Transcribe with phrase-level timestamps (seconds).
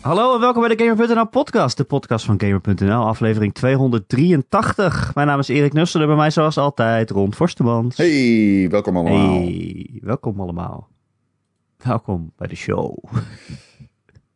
[0.00, 5.14] Hallo en welkom bij de Gamer.nl podcast, de podcast van Gamer.nl, aflevering 283.
[5.14, 7.96] Mijn naam is Erik Nussel en bij mij zoals altijd Ron Forstemans.
[7.96, 9.34] Hey, welkom allemaal.
[9.34, 10.88] Hey, welkom allemaal.
[11.76, 13.04] Welkom bij de show.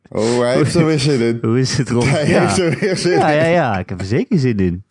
[0.09, 1.39] Oh, hij heeft er weer zin in.
[1.49, 2.07] Hoe is het Ron?
[2.07, 2.41] Hij ja.
[2.41, 3.37] heeft er weer zin ja, in.
[3.37, 4.85] ja, ja, ik heb er zeker zin in.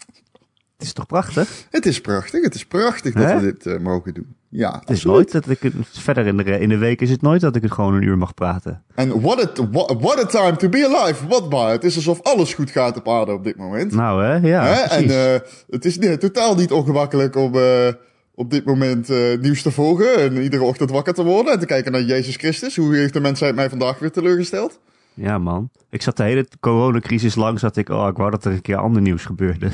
[0.83, 1.65] Het is toch prachtig?
[1.69, 4.35] Het is prachtig, het is prachtig dat we dit eh, mogen doen.
[4.49, 7.21] Ja, Het is nooit dat ik het, verder in de, in de week is het
[7.21, 8.83] nooit dat ik het gewoon een uur mag praten.
[8.95, 11.27] En what a, what, what a time to be alive.
[11.27, 11.71] Wat maar.
[11.71, 13.91] Het is alsof alles goed gaat op aarde op dit moment.
[13.91, 14.89] Nou hè, ja?
[14.89, 17.87] En eh, het is nee, totaal niet ongemakkelijk om eh,
[18.35, 19.09] op dit moment
[19.41, 20.15] nieuws te volgen.
[20.15, 22.75] En iedere ochtend wakker te worden en te kijken naar Jezus Christus.
[22.75, 24.79] Hoe heeft de mensheid mij vandaag weer teleurgesteld?
[25.13, 25.69] Ja, man.
[25.89, 28.75] Ik zat de hele coronacrisis lang, zat ik, oh, ik wou dat er een keer
[28.75, 29.71] ander nieuws gebeurde.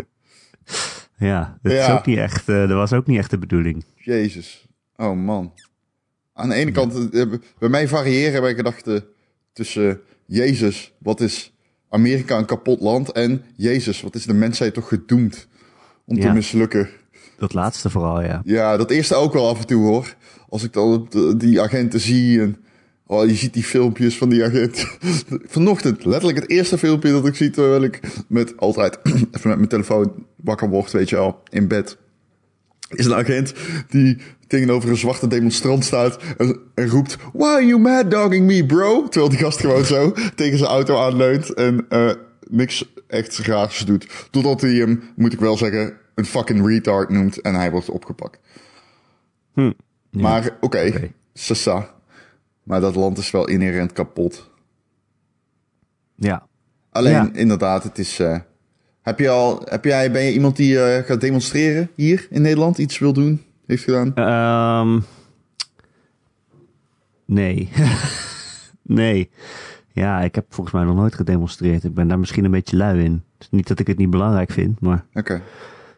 [1.16, 3.84] ja, dat, Is ook niet echt, eh, dat was ook niet echt de bedoeling.
[3.96, 4.66] Jezus.
[4.96, 5.52] Oh man.
[6.32, 7.26] Aan de ene kant, eh,
[7.58, 9.04] bij mij variëren mijn gedachten
[9.52, 11.52] tussen Jezus, wat is
[11.88, 15.48] Amerika een kapot land, en Jezus, wat is de mensheid toch gedoemd
[16.04, 16.88] om te mislukken.
[17.38, 18.40] Dat laatste vooral, ja.
[18.44, 20.14] Ja, dat eerste ook wel af en toe hoor.
[20.48, 22.63] Als ik dan die agenten zie en
[23.20, 24.86] oh, je ziet die filmpjes van die agent.
[25.54, 29.68] Vanochtend, letterlijk het eerste filmpje dat ik zie terwijl ik met altijd even met mijn
[29.68, 31.96] telefoon wakker word, weet je al, in bed.
[32.88, 33.52] Is een agent
[33.88, 38.66] die tegenover een zwarte demonstrant staat en, en roept: Why are you mad dogging me,
[38.66, 39.08] bro?
[39.08, 42.10] Terwijl die gast gewoon zo tegen zijn auto aanleunt en eh,
[42.48, 44.28] niks echt raars doet.
[44.30, 48.38] Totdat hij hem, moet ik wel zeggen, een fucking retard noemt en hij wordt opgepakt.
[49.52, 49.60] Hm.
[50.10, 50.22] Ja.
[50.22, 51.12] Maar oké, Oké.
[51.32, 51.93] sasa.
[52.64, 54.50] Maar dat land is wel inherent kapot.
[56.14, 56.46] Ja.
[56.90, 57.30] Alleen, Ja.
[57.32, 58.18] inderdaad, het is.
[58.18, 58.38] eh,
[59.02, 62.78] heb, je al, heb jij, ben je iemand die eh, gaat demonstreren hier in Nederland?
[62.78, 63.42] Iets wil doen?
[63.66, 64.14] Heeft gedaan?
[64.14, 65.00] Ehm,
[67.24, 67.68] nee.
[68.82, 69.30] nee.
[69.92, 71.84] Ja, ik heb volgens mij nog nooit gedemonstreerd.
[71.84, 73.22] Ik ben daar misschien een beetje lui in.
[73.50, 75.42] Niet dat ik het niet belangrijk vind, maar Oké.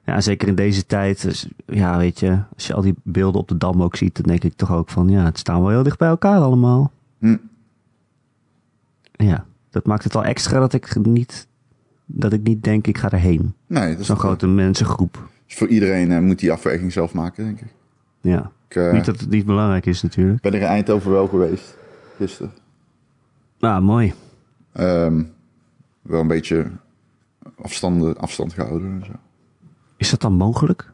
[0.07, 1.25] Ja, zeker in deze tijd.
[1.25, 4.25] is- Ja, weet je, als je al die beelden op de dam ook ziet, dan
[4.25, 6.93] denk ik toch ook van, ja, het staan wel heel dicht bij elkaar allemaal.
[7.19, 7.37] Hm.
[9.13, 11.47] Ja, dat maakt het al extra dat ik niet,
[12.07, 13.55] dat ik niet denk, ik ga erheen.
[13.67, 15.29] Nee, dat is Zo'n grote mensengroep.
[15.47, 17.75] Dus voor iedereen eh, moet die afweging zelf maken, denk ik.
[18.21, 20.41] Ja, Ik eh, niet dat het niet belangrijk is natuurlijk.
[20.43, 21.77] ben er in Eindhoven wel geweest.
[22.17, 22.53] Gisteren.
[23.59, 24.13] Nou, mooi.
[24.73, 25.23] Ehm,
[26.03, 26.71] wel een beetje
[27.63, 29.13] afstand, afstand gehouden en zo.
[29.97, 30.93] Is dat dan mogelijk?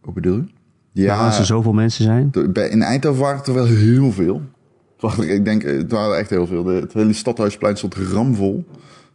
[0.00, 1.02] Hoe bedoel je?
[1.02, 2.30] Ja, als er zoveel mensen zijn?
[2.70, 4.42] In Eindhoven waren het er wel heel veel.
[5.00, 6.62] Waren, ik denk, het waren echt heel veel.
[6.62, 8.64] De, het hele stadhuisplein stond ramvol.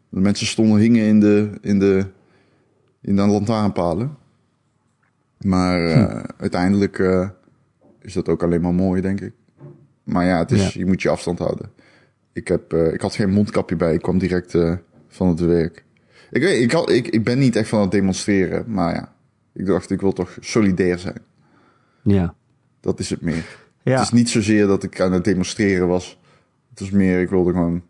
[0.09, 2.05] De mensen stonden, hingen in de, in de,
[3.01, 4.15] in de lantaarnpalen.
[5.39, 7.29] Maar eh, uiteindelijk eh,
[8.01, 9.33] is dat ook alleen maar mooi, denk ik.
[10.03, 10.79] Maar ja, het is, Ja.
[10.79, 11.69] je moet je afstand houden.
[12.33, 13.93] Ik, heb, eh, ik had geen mondkapje bij.
[13.93, 14.57] Ik kwam direct
[15.07, 15.83] van het werk.
[16.31, 18.63] Ik, weet, ik, had, ik, ik ben niet echt van het demonstreren.
[18.67, 19.10] Maar ja,
[19.53, 21.21] ik dacht, ik wil toch solidair zijn.
[22.03, 22.33] Ja.
[22.79, 23.45] Dat is het meer.
[23.83, 23.91] Ja.
[23.91, 26.19] Het is niet zozeer dat ik aan het demonstreren was.
[26.69, 27.81] Het was meer, ik wilde gewoon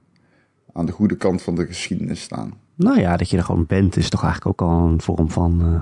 [0.74, 2.54] aan de goede kant van de geschiedenis staan.
[2.76, 5.62] Nou ja, dat je er gewoon bent is toch eigenlijk ook al een vorm van,
[5.62, 5.82] eh,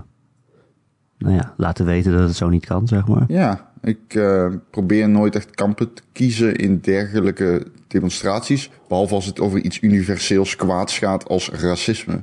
[1.18, 3.26] nou ja, laten weten dat het zo niet kan, zeg maar.
[3.28, 8.72] Ja, ik eh, probeer nooit echt kampen te kiezen in dergelijke demonstraties.
[8.88, 12.22] Behalve als het over iets universeels kwaads gaat als racisme.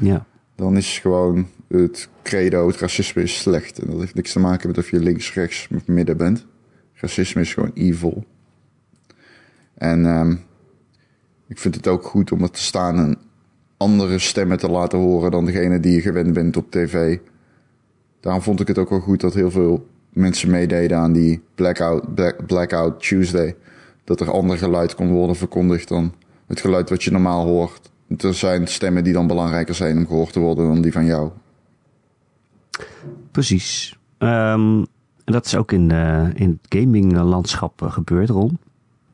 [0.00, 0.26] Ja.
[0.54, 3.78] Dan is gewoon het credo, het racisme is slecht.
[3.78, 6.46] En dat heeft niks te maken met of je links, rechts of midden bent.
[6.94, 8.24] Racisme is gewoon evil.
[9.74, 10.36] En ehm,
[11.46, 13.18] ik vind het ook goed om er te staan en
[13.76, 17.18] andere stemmen te laten horen dan degene die je gewend bent op tv.
[18.20, 22.14] Daarom vond ik het ook wel goed dat heel veel mensen meededen aan die Blackout,
[22.14, 23.56] Black, Blackout Tuesday.
[24.04, 26.14] Dat er ander geluid kon worden verkondigd dan
[26.46, 27.90] het geluid wat je normaal hoort.
[28.18, 31.30] Er zijn stemmen die dan belangrijker zijn om gehoord te worden dan die van jou.
[33.30, 33.98] Precies.
[34.18, 34.84] Ehm,
[35.24, 38.58] en dat is ook in, de, in het gaminglandschap eh, gebeurd, Ron.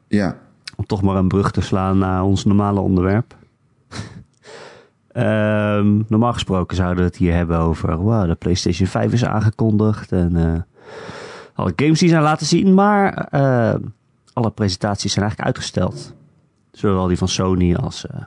[0.08, 0.36] Ja,
[0.76, 3.36] Om toch maar een brug te slaan naar ons normale onderwerp.
[5.08, 7.96] Ehm, normaal gesproken zouden we het hier hebben over...
[7.96, 10.60] Wow, de PlayStation 5 is aangekondigd en eh,
[11.54, 12.74] alle games die zijn laten zien.
[12.74, 13.74] Maar eh,
[14.32, 16.14] alle presentaties zijn eigenlijk uitgesteld.
[16.72, 18.20] Zowel die van Sony als eh,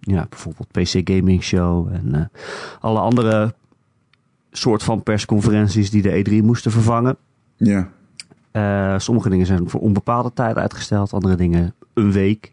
[0.00, 1.88] ja, bijvoorbeeld PC Gaming Show...
[1.92, 2.24] en eh,
[2.80, 3.54] alle andere
[4.50, 7.16] soort van persconferenties die de E3 moesten vervangen.
[7.56, 7.88] ja.
[8.50, 12.52] Eh, sommige dingen zijn voor onbepaalde tijd uitgesteld, andere dingen een week.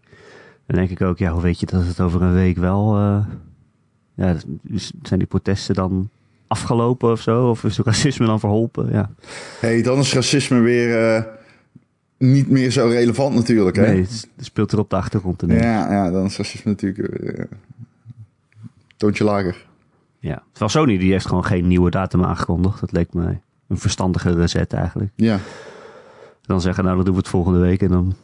[0.65, 2.95] Dan denk ik ook, ja, hoe weet je dat het over een week wel.
[2.95, 3.25] eh,
[4.13, 4.35] ja,
[4.67, 6.09] is- zijn die protesten dan
[6.47, 7.49] afgelopen of zo?
[7.49, 8.89] Of is het racisme dan verholpen?
[8.91, 9.09] Ja,
[9.59, 11.23] hey, dan is racisme weer, eh,
[12.17, 13.75] niet meer zo relevant natuurlijk.
[13.75, 13.87] Hè?
[13.87, 15.43] Nee, het speelt er op de achtergrond.
[15.47, 17.45] Ja, ja, dan is racisme natuurlijk eh,
[18.97, 19.65] toontje lager.
[20.19, 20.43] Ja.
[20.51, 22.79] Terwijl Sony die heeft gewoon geen nieuwe datum aangekondigd.
[22.79, 25.11] Dat leek mij een verstandige reset eigenlijk.
[25.15, 25.39] Ja,
[26.41, 27.81] Dan zeggen, nou, dan doen we het volgende week.
[27.81, 28.15] En dan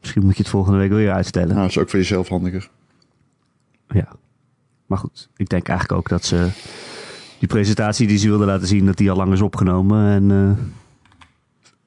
[0.00, 1.48] misschien moet je het volgende week weer uitstellen.
[1.48, 2.70] nou, dat is ook voor jezelf handiger.
[3.88, 4.08] Ja.
[4.86, 6.48] Maar goed, ik denk eigenlijk ook dat ze
[7.38, 10.06] die presentatie die ze wilden laten zien, dat die al lang is opgenomen.
[10.06, 10.64] En eh,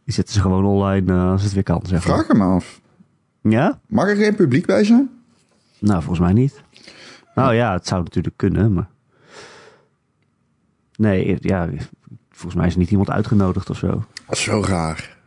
[0.04, 1.81] die zetten ze gewoon online eh, als het weer kan.
[1.86, 2.01] Zeg.
[2.01, 2.81] Vraag hem af.
[3.42, 3.80] Ja?
[3.88, 5.09] Mag er geen publiek bij zijn?
[5.80, 6.62] Nou, volgens mij niet.
[7.36, 8.89] Nou ja, het zou natuurlijk kunnen, maar...
[11.01, 11.69] Nee, ja,
[12.30, 13.88] volgens mij is niet iemand uitgenodigd of zo.
[14.27, 15.18] Dat is wel raar.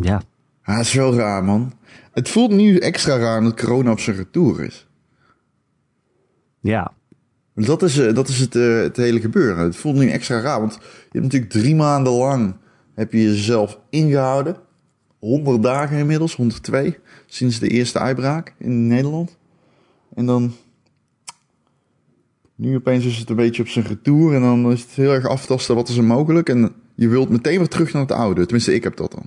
[0.00, 0.22] Ja,
[0.64, 1.72] dat is wel raar, man.
[2.12, 4.86] Het voelt nu extra raar dat corona op zijn retour is.
[6.60, 6.92] ja,
[7.54, 9.64] Dat is, eh, dat is het, eh, het hele gebeuren.
[9.64, 12.54] Het voelt nu extra raar, want je hebt natuurlijk drie maanden lang
[12.94, 14.56] heb je jezelf ingehouden.
[15.18, 19.38] 100 dagen inmiddels, 102, sinds de eerste uitbraak in Nederland.
[20.14, 20.54] En dan,
[22.56, 25.26] nu opeens is het een beetje op zijn retour en dan is het heel erg
[25.26, 26.48] aftasten wat is er mogelijk.
[26.48, 28.42] En je wilt meteen weer terug naar het oude.
[28.42, 29.26] Tenminste, ik heb dat dan.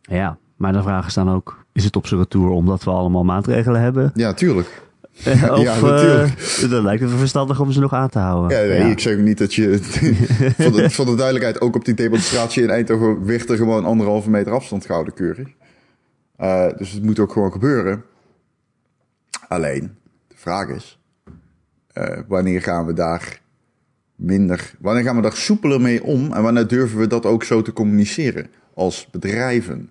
[0.00, 0.38] ja.
[0.56, 3.80] Maar de vraag is dan ook, is het op zijn retour omdat we allemaal maatregelen
[3.80, 4.10] hebben?
[4.14, 4.82] Ja, tuurlijk.
[5.26, 6.58] of ja, natuurlijk.
[6.62, 8.58] eh, dan lijkt het verstandig om ze nog aan te houden.
[8.58, 9.78] Ja, nee, ik zeg niet dat je...
[10.58, 14.30] voor, de, voor de duidelijkheid, ook op die demonstratie in Eindhoven werd er gewoon anderhalve
[14.30, 15.48] meter afstand gehouden, keurig.
[16.36, 18.04] Eh, dus het moet ook gewoon gebeuren.
[19.48, 19.90] Alleen,
[20.28, 20.99] de vraag is,
[22.00, 23.40] eh, wanneer gaan we daar
[24.16, 24.72] minder...
[24.78, 27.72] Wanneer gaan we daar soepeler mee om en wanneer durven we dat ook zo te
[27.72, 29.90] communiceren als bedrijven?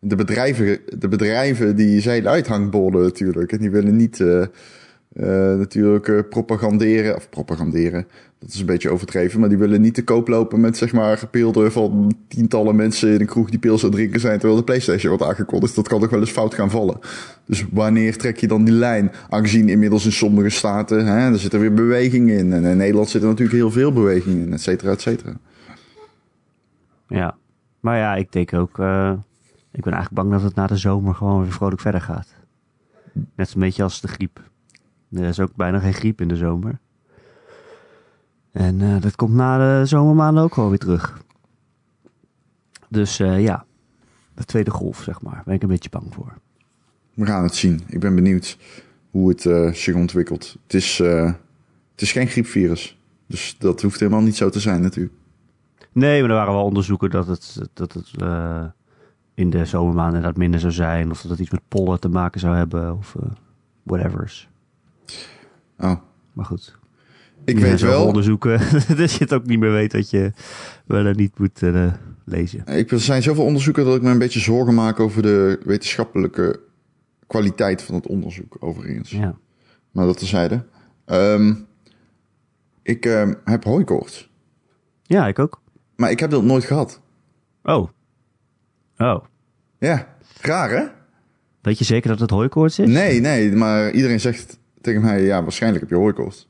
[0.00, 4.20] De bedrijven, de bedrijven die zijn uithangborden natuurlijk en die willen niet...
[4.20, 4.46] eh,
[5.58, 8.06] natuurlijk eh, propaganderen, of propaganderen,
[8.38, 11.28] dat is een beetje overdreven, maar die willen niet te koop lopen met zeg maar
[11.70, 15.74] van tientallen mensen in een kroeg die het drinken zijn terwijl de PlayStation wordt aangekondigd.
[15.74, 16.98] Dat kan toch wel eens fout gaan vallen.
[17.44, 19.12] Dus wanneer trek je dan die lijn?
[19.28, 22.52] Aangezien inmiddels in sommige staten, hè, er zit er weer beweging in.
[22.52, 25.36] En in Nederland zit er natuurlijk heel veel beweging in, et cetera, et cetera.
[27.08, 27.36] Ja.
[27.80, 29.12] Maar ja, ik denk ook, eh,
[29.72, 32.34] ik ben eigenlijk bang dat het na de zomer gewoon weer vrolijk verder gaat.
[33.36, 34.40] Net een beetje als de griep.
[35.12, 36.78] Er is ook bijna geen griep in de zomer.
[38.52, 41.22] En eh, dat komt na de zomermaanden ook gewoon weer terug.
[42.88, 43.64] Dus eh, ja,
[44.34, 45.42] de tweede golf, zeg maar.
[45.44, 46.38] Ben ik een beetje bang voor.
[47.14, 47.82] We gaan het zien.
[47.86, 48.58] Ik ben benieuwd
[49.10, 50.56] hoe het eh, zich ontwikkelt.
[50.62, 52.98] Het is, het is geen griepvirus.
[53.26, 55.14] Dus dat hoeft helemaal niet zo te zijn natuurlijk.
[55.92, 58.10] Nee, maar er waren wel onderzoeken dat het, dat het
[59.34, 61.10] in de zomermaanden inderdaad minder zou zijn.
[61.10, 62.96] Of dat het iets met pollen te maken zou hebben.
[62.96, 63.16] Of
[63.82, 64.48] whatevers.
[65.78, 65.94] Oh,
[66.32, 66.78] Maar goed.
[67.44, 68.06] ik weet wel...
[68.06, 68.58] onderzoeken
[68.96, 70.32] dat je het ook niet meer weet wat je
[70.86, 71.92] wel en niet moet eh,
[72.24, 72.66] lezen.
[72.66, 76.60] Ik, er zijn zoveel onderzoeken dat ik me een beetje zorgen maak over de wetenschappelijke
[77.26, 79.10] kwaliteit van het onderzoek, overigens.
[79.10, 79.38] Ja.
[79.92, 80.64] Maar dat terzijde.
[81.04, 81.54] Ehm
[82.88, 84.30] ik ehm, heb hooikoorts.
[85.02, 85.62] ja, ik ook.
[85.96, 87.00] Maar ik heb dat nooit gehad.
[87.62, 87.88] Oh.
[88.98, 89.24] Oh.
[89.78, 90.84] Ja, raar hè?
[91.60, 92.88] Weet je zeker dat het hooikoorts is?
[92.88, 96.48] Nee, nee, maar iedereen zegt tegen mij, ja, waarschijnlijk heb je hooikoorts.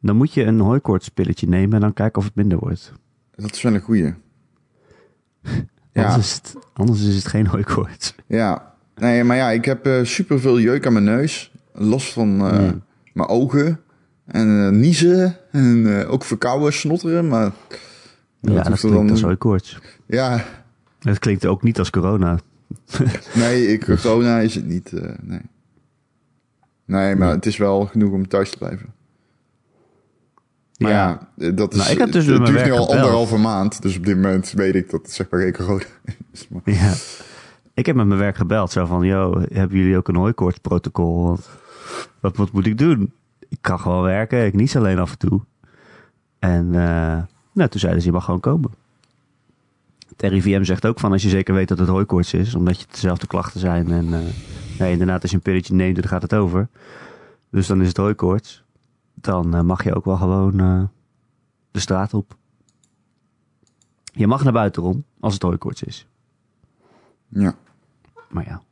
[0.00, 2.92] Dan moet je een hooikoortspilletje nemen en dan kijken of het minder wordt.
[3.36, 4.04] Dat is wel een goeie.
[5.42, 8.14] Anders, Ja, is, het, anders is het geen hooikoorts.
[8.26, 8.66] ja.
[8.96, 11.52] Nee, maar ja, ik heb super superveel jeuk aan mijn neus.
[11.72, 12.70] Last van eh,
[13.12, 13.80] mijn ogen.
[14.26, 15.36] En eh, niezen.
[15.50, 17.28] En eh, ook verkouden, snotteren.
[17.28, 17.52] Maar
[18.40, 19.78] Ja, dat, er klinkt als hooikoorts.
[20.06, 20.44] Ja,
[21.00, 22.38] Het klinkt ook niet als corona.
[23.34, 24.92] nee, ik, corona is het niet.
[24.92, 25.40] eh, nee.
[26.88, 28.92] Nee, maar het is wel genoeg om thuis te blijven.
[30.78, 31.78] Maar ja, eh, dat is.
[31.78, 33.82] Nou, ik heb dus het, duurt nu al anderhalve maand.
[33.82, 35.84] Dus op dit moment weet ik dat het zeg maar geen corona
[36.32, 36.48] is.
[36.48, 36.92] Maar, Ja.
[37.74, 38.72] Ik heb met mijn werk gebeld.
[38.72, 41.26] Zo van, yo, hebben jullie ook een hooikoortsprotocol?
[41.26, 41.48] Want
[42.20, 43.12] wat, wat moet ik doen?
[43.48, 44.46] Ik kan gewoon werken.
[44.46, 45.40] Ik nies alleen af en toe.
[46.38, 48.70] En uh, nou, toen zeiden ze, je mag gewoon komen.
[50.16, 52.86] Het RIVM zegt ook van, als je zeker weet dat het hooikoorts is, omdat je
[52.90, 53.90] dezelfde klachten zijn.
[53.90, 54.18] En uh,
[54.78, 56.68] nee, inderdaad, als je een pilletje neemt, dan gaat het over.
[57.50, 58.64] Dus dan is het hooikoorts.
[59.14, 60.82] Dan uh, mag je ook wel gewoon uh,
[61.70, 62.36] de straat op.
[64.12, 66.06] Je mag naar buiten rond, als het hooikoorts is.
[67.28, 67.54] ja.
[68.28, 68.62] Maar ja.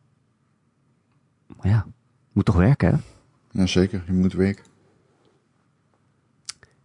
[1.57, 1.87] Maar ja,
[2.33, 2.97] moet toch werken, hè?
[3.61, 4.03] ja, zeker.
[4.07, 4.65] Je moet werken.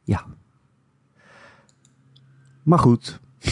[0.03, 0.25] Ja.
[2.63, 3.19] Maar goed.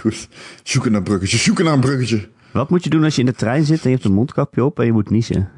[0.00, 0.28] Goed.
[0.62, 1.36] Zoeken naar een bruggetje.
[1.36, 2.28] Zoeken naar een bruggetje.
[2.58, 4.64] Wat moet je doen als je in de trein zit en je hebt een mondkapje
[4.64, 5.48] op en je moet niezen?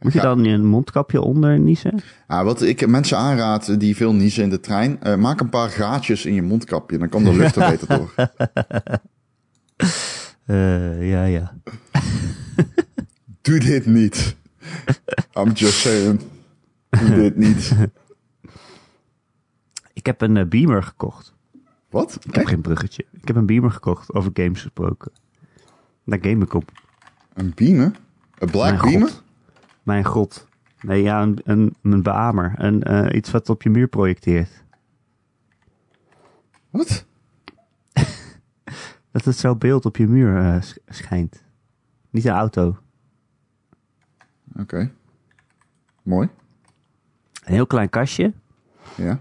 [0.00, 0.24] Moet je Ja.
[0.24, 2.00] dan een mondkapje onder niezen?
[2.26, 5.00] Ah, wat ik mensen aanraad die veel niezen in de trein.
[5.02, 6.98] eh, maak een paar gaatjes in je mondkapje.
[6.98, 8.14] Dan kan de lucht er beter door.
[10.46, 11.52] Eh, ja, ja.
[13.42, 14.36] Doe dit niet.
[15.38, 16.20] I'm just saying.
[16.88, 17.72] Doe dit niet.
[19.92, 21.34] Ik heb een eh, beamer gekocht.
[21.90, 22.14] Wat?
[22.14, 22.48] Ik heb Echt?
[22.48, 23.04] geen bruggetje.
[23.12, 25.12] Ik heb een beamer gekocht, over games gesproken.
[26.08, 26.72] Daar game ik op.
[27.34, 27.92] Een beamer?
[28.38, 29.08] Een black Mijn beamer?
[29.08, 29.22] god.
[29.82, 30.48] Mijn god.
[30.80, 32.52] Nee, ja, een, een, een beamer.
[32.56, 34.64] Een, eh, iets wat op je muur projecteert.
[36.70, 37.04] Wat?
[39.10, 41.42] Dat het zo beeld op je muur eh, sch- schijnt.
[42.10, 42.76] Niet een auto.
[44.58, 44.90] Oké.
[46.02, 46.28] Mooi.
[47.44, 48.32] Een heel klein kastje.
[48.96, 49.20] Ja.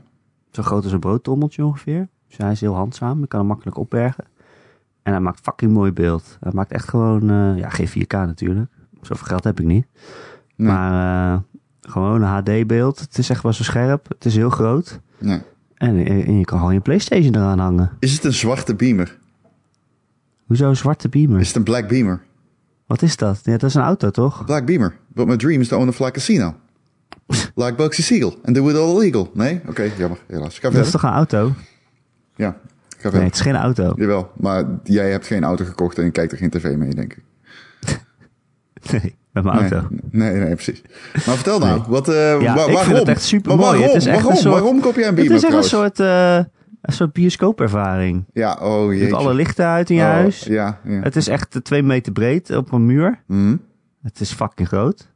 [0.52, 2.08] Zo groot als een broodtrommeltje ongeveer.
[2.28, 3.20] Dus hij is heel handzaam.
[3.20, 4.26] Je kan hem makkelijk opbergen.
[5.08, 6.38] En hij maakt fucking mooi beeld.
[6.40, 7.30] Hij maakt echt gewoon...
[7.30, 8.72] eh, ja, geen 4K natuurlijk.
[9.02, 9.86] Zoveel geld heb ik niet.
[10.56, 10.68] Nee.
[10.72, 11.40] Maar eh,
[11.82, 13.00] gewoon een HD-beeld.
[13.00, 14.08] Het is echt wel zo scherp.
[14.08, 15.00] Het is heel groot.
[15.20, 15.42] ja.
[15.74, 17.92] En, en je kan gewoon je Playstation eraan hangen.
[18.00, 19.18] Is het een zwarte beamer?
[20.46, 21.40] Hoezo een zwarte beamer?
[21.40, 22.22] Is het een black beamer?
[22.86, 23.40] Wat is dat?
[23.44, 24.46] Ja, dat is een auto, toch?
[24.46, 24.96] Black beamer.
[25.08, 26.56] But my dream is to own a fly casino.
[27.56, 28.36] like Bugsy Siegel.
[28.44, 29.32] And do it all illegal.
[29.34, 29.62] Nee?
[29.68, 30.20] Oké, jammer.
[30.28, 30.60] Helaas.
[30.60, 31.54] Dat is toch een auto?
[32.36, 32.58] Ja.
[32.98, 33.94] Ga Nee, het is geen auto.
[33.96, 34.32] Jawel.
[34.38, 37.24] Maar jij hebt geen auto gekocht en je kijkt er geen tv mee, denk ik.
[38.92, 39.88] Nee, met mijn auto.
[40.12, 40.82] Nee, nee, precies.
[41.14, 42.94] Maar vertel nou, wat, eh, Ja, wa- ik vind waarom?
[42.94, 43.62] het echt supermooi.
[43.62, 43.94] Maar waarom?
[43.94, 44.32] Het is echt waarom?
[44.32, 46.36] een soort- waarom koop jij een Het beamer is echt een soort, eh,
[46.82, 48.26] een soort bioscoopervaring.
[48.34, 49.10] Ja, oh Je jeetje.
[49.10, 50.44] doet alle lichten uit in je Oh, huis.
[50.44, 51.00] Ja, ja.
[51.02, 53.24] Het is echt eh, twee meter breed op een muur.
[53.28, 53.56] Mhm.
[54.04, 55.08] Het is fucking groot.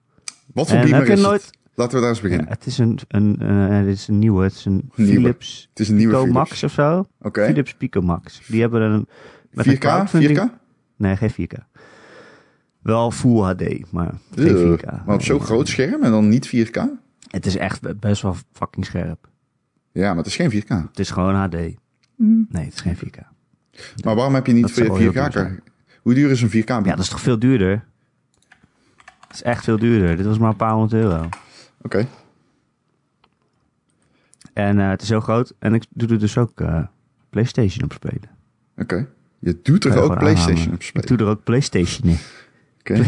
[0.54, 1.42] Wat voor En beamer heb je is nooit...
[1.46, 1.58] het?
[1.74, 2.48] Laten we daar eens Ja, beginnen.
[2.50, 4.44] het is een, een, eh, dit is een nieuwe.
[4.44, 5.14] Het is een Nieuwe.
[5.14, 6.50] Philips Het is een nieuwe Pico Philips.
[6.50, 7.08] Max of zo.
[7.32, 8.42] Philips Pico Max.
[8.48, 9.08] Die hebben een...
[9.52, 9.80] met een 4K?
[9.80, 10.58] crowdfunding- 4K?
[10.98, 11.60] Nee, geen 4K.
[12.82, 14.80] Wel Full HD, maar geen Ugh.
[14.80, 15.06] 4K.
[15.06, 16.82] Maar op zo'n groot scherm en dan niet 4K?
[17.28, 19.28] Het is echt be- best wel fucking scherp.
[19.92, 20.68] Ja, maar het is geen 4K.
[20.68, 21.56] Het is gewoon HD.
[22.18, 22.46] Mm.
[22.50, 23.18] Nee, het is geen 4K.
[24.04, 25.14] Maar waarom heb je niet Dat zou voor wel 4K?
[25.14, 25.48] heel duur kaart?
[25.48, 25.64] zijn.
[26.02, 26.66] Hoe duur is een 4K?
[26.68, 27.84] Ja, dat is toch veel duurder?
[29.28, 30.16] Het is echt veel duurder.
[30.18, 31.30] Dit was maar een paar honderd euro.
[31.82, 32.08] Oké.
[34.54, 35.54] En eh, het is heel groot.
[35.60, 36.84] En ik doe er dus ook eh,
[37.30, 38.30] PlayStation op spelen.
[38.78, 39.08] Oké.
[39.40, 40.74] Je doet er ook PlayStation aanhangen.
[40.74, 41.04] op spelen.
[41.12, 42.18] Ik doe er ook PlayStation in.
[42.80, 42.94] Oké.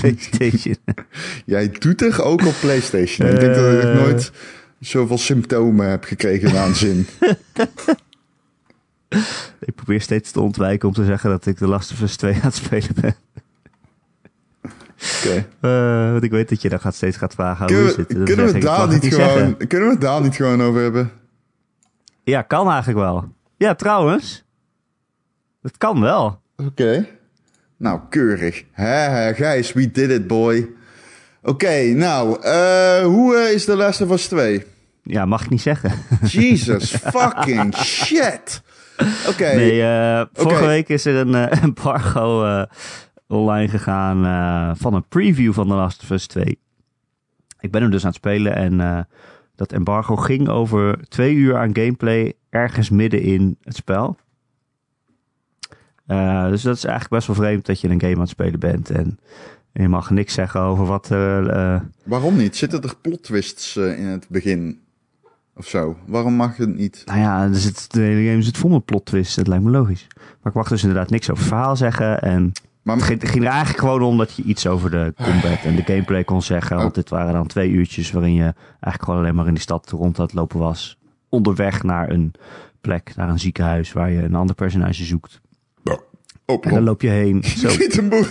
[0.00, 0.76] PlayStation.
[1.44, 3.28] Jij doet er ook op PlayStation.
[3.28, 3.94] ik denk dat ik Eh.
[3.94, 4.32] nooit
[4.80, 7.06] zoveel symptomen heb gekregen aan zin.
[9.60, 12.34] ik probeer steeds te ontwijken om te zeggen dat ik de Last of Us 2
[12.34, 13.14] aan het spelen ben.
[15.00, 15.46] Oké.
[15.60, 18.02] Eh, want ik weet dat je dan gaat steeds gaat vragen, hoe Kunnen is we,
[18.02, 18.24] het?
[18.24, 19.30] Kunnen daar niet zeggen.
[19.30, 21.10] gewoon, kunnen we het daar niet gewoon over hebben?
[22.24, 23.24] Ja, kan eigenlijk wel.
[23.56, 24.44] Ja, trouwens.
[25.62, 26.40] Het kan wel.
[26.56, 27.06] Oké.
[27.76, 28.64] Nou, keurig.
[28.72, 30.68] Hè, Gijs, we did it, boy.
[31.42, 34.64] Oké, nou, eh, hoe eh, is The Last of Us 2?
[35.02, 35.92] Ja, mag ik niet zeggen.
[36.26, 38.62] Jesus fucking shit.
[39.28, 39.54] Oké.
[39.54, 42.64] Nee, vorige week is er een embargo
[43.30, 46.58] online gegaan eh, van een preview van The Last of Us 2.
[47.60, 49.00] Ik ben hem dus aan het spelen en eh,
[49.54, 54.16] dat embargo ging over twee uur aan gameplay ergens midden in het spel.
[56.06, 58.60] Eh, dus dat is eigenlijk best wel vreemd dat je een game aan het spelen
[58.60, 59.18] bent en
[59.72, 61.08] je mag niks zeggen over wat
[62.02, 62.56] Waarom niet?
[62.56, 64.80] Zitten er plot twists in het begin?
[65.54, 65.96] Of zo?
[66.06, 67.02] Waarom mag het niet?
[67.06, 69.34] Nou ja, er zit, de hele game zit vol met plot twists.
[69.34, 70.06] Dat lijkt me logisch.
[70.16, 72.22] Maar ik mag dus inderdaad niks over het verhaal zeggen.
[72.22, 75.14] En Maar het ging, het ging er eigenlijk gewoon om dat je iets over de
[75.24, 76.76] combat en de gameplay kon zeggen.
[76.76, 79.90] Want dit waren dan twee uurtjes waarin je eigenlijk gewoon alleen maar in die stad
[79.90, 80.98] rond aan het lopen was.
[81.28, 82.32] Onderweg naar een
[82.80, 85.40] plek, naar een ziekenhuis waar je een ander personage zoekt.
[86.46, 87.42] Oh, En dan loop je heen.
[87.62, 87.68] Zo.
[87.68, 88.26] Schiet een boer.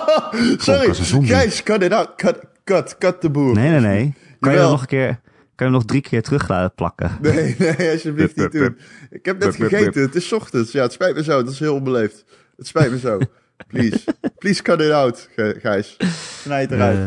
[0.58, 0.94] Sorry.
[1.26, 2.14] Gijs, cut it out.
[2.16, 3.54] Cut, cut, cut de boer.
[3.54, 4.14] Nee, nee, nee.
[4.40, 4.70] Kan je Jawel.
[4.70, 5.20] nog een keer, kan
[5.54, 7.10] je hem nog drie keer terug laten plakken?
[7.22, 8.78] Nee, nee, alsjeblieft niet doen.
[9.10, 10.02] Ik heb net gegeten.
[10.02, 10.72] Het is ochtends.
[10.72, 11.42] Ja, het spijt me zo.
[11.42, 12.24] Dat is heel onbeleefd.
[12.56, 13.18] Het spijt me zo.
[13.66, 14.04] Please.
[14.38, 15.96] Please cut it out, Gijs.
[16.42, 16.98] Snijd het eruit.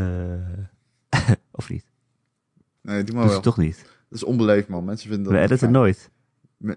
[1.10, 1.20] Eh,
[1.52, 1.84] of niet?
[2.82, 3.34] nee, doe maar Dat is wel.
[3.34, 3.78] het toch niet.
[4.10, 4.86] Dat is onbeleefd, man.
[4.86, 5.72] Mensen vinden dat We editen fijn.
[5.72, 6.10] nooit.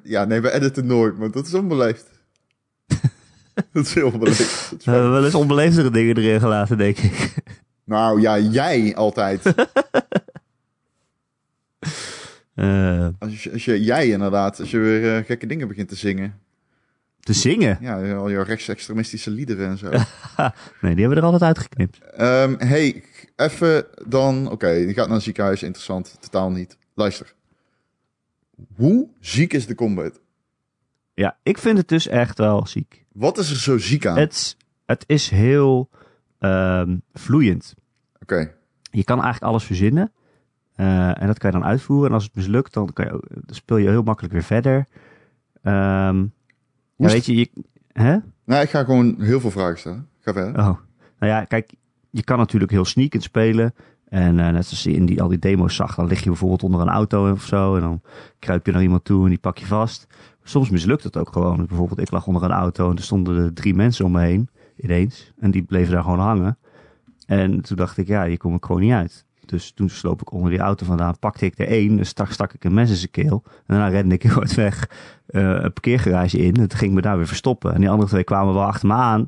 [0.02, 2.10] Ja, nee, we editen nooit, maar dat is onbeleefd.
[3.72, 4.40] dat is heel onbeleefd.
[4.78, 7.34] Is We hebben wel eens onbeleefdere dingen erin gelaten, denk ik.
[7.84, 9.54] Nou ja, jij altijd.
[12.54, 15.96] Eh, Als je, als je, jij inderdaad, als je weer eh, gekke dingen begint te
[15.96, 16.40] zingen.
[17.24, 17.78] Te zingen?
[17.80, 19.90] Ja, al je rechtsextremistische liederen en zo.
[20.80, 21.98] Nee, die hebben we er altijd uitgeknipt.
[21.98, 23.04] Ehm, hey,
[23.36, 24.50] even dan.
[24.50, 26.16] Oké, je gaat naar een ziekenhuis, interessant.
[26.20, 26.76] Totaal niet.
[26.94, 27.34] Luister.
[28.76, 30.20] Hoe ziek is de combat?
[31.14, 33.04] Ja, ik vind het dus echt wel ziek.
[33.12, 34.18] Wat is er zo ziek aan?
[34.18, 35.88] Het, is- het is heel
[36.38, 37.74] ehm, vloeiend.
[38.22, 38.52] Oké,
[38.90, 40.12] Je kan eigenlijk alles verzinnen.
[40.74, 42.08] Eh, en dat kan je dan uitvoeren.
[42.08, 44.86] En als het mislukt, dan, kan je, dan speel je heel makkelijk weer verder.
[45.62, 46.30] Ehm, Hoe
[46.96, 47.50] ja, weet je, je
[47.92, 48.16] hè?
[48.44, 50.08] Nou, ik ga gewoon heel veel vragen stellen.
[50.20, 50.60] Ga verder.
[50.60, 50.78] Oh,
[51.18, 51.72] nou ja, kijk,
[52.10, 53.74] je kan natuurlijk heel sneakend spelen.
[54.08, 56.62] En eh, net zoals je in die, al die demo's zag, dan lig je bijvoorbeeld
[56.62, 57.74] onder een auto of zo.
[57.74, 58.00] En dan
[58.38, 60.06] kruip je naar iemand toe en die pak je vast.
[60.42, 61.66] Soms mislukt het ook gewoon.
[61.66, 64.48] Bijvoorbeeld, ik lag onder een auto en er stonden er drie mensen om me heen
[64.76, 65.32] ineens.
[65.38, 66.58] En die bleven daar gewoon hangen.
[67.26, 69.24] En toen dacht ik, ja, hier kom ik gewoon niet uit.
[69.46, 72.52] Dus toen sloop ik onder die auto vandaan, pakte ik er één, dus stak, stak
[72.52, 73.42] ik een mes in zijn keel.
[73.46, 74.90] En daarna rende ik heel hard weg
[75.26, 76.60] eh, een parkeergarage in.
[76.60, 77.74] Het ging me daar weer verstoppen.
[77.74, 79.26] En die andere twee kwamen wel achter me aan.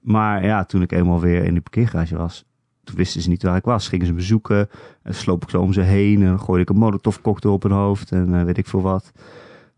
[0.00, 2.44] Maar ja, toen ik eenmaal weer in die parkeergarage was,
[2.84, 3.88] toen wisten ze niet waar ik was.
[3.88, 4.68] Gingen ze me zoeken,
[5.02, 7.72] en sloop ik zo om ze heen en gooide ik een molotov cocktail op hun
[7.72, 9.12] hoofd en eh, weet ik veel wat.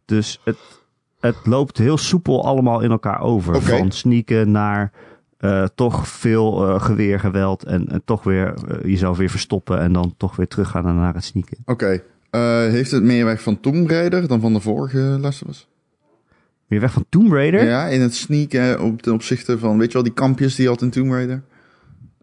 [0.04, 0.58] Dus het,
[1.20, 3.62] het loopt heel soepel allemaal in elkaar over.
[3.62, 4.92] Van sneaken naar
[5.38, 10.14] eh, toch veel eh, geweergeweld en, en toch weer eh, jezelf weer verstoppen en dan
[10.16, 11.58] toch weer teruggaan naar het sneaken.
[11.64, 12.02] Oké.
[12.70, 15.68] Heeft het meer weg van Tomb Raider dan van de vorige Last of Us?
[16.66, 17.64] Weer weg van Tomb Raider?
[17.64, 20.70] Ja, in het sneaken op ten opzichte van, weet je wel, die kampjes die je
[20.70, 21.42] had in Tomb Raider?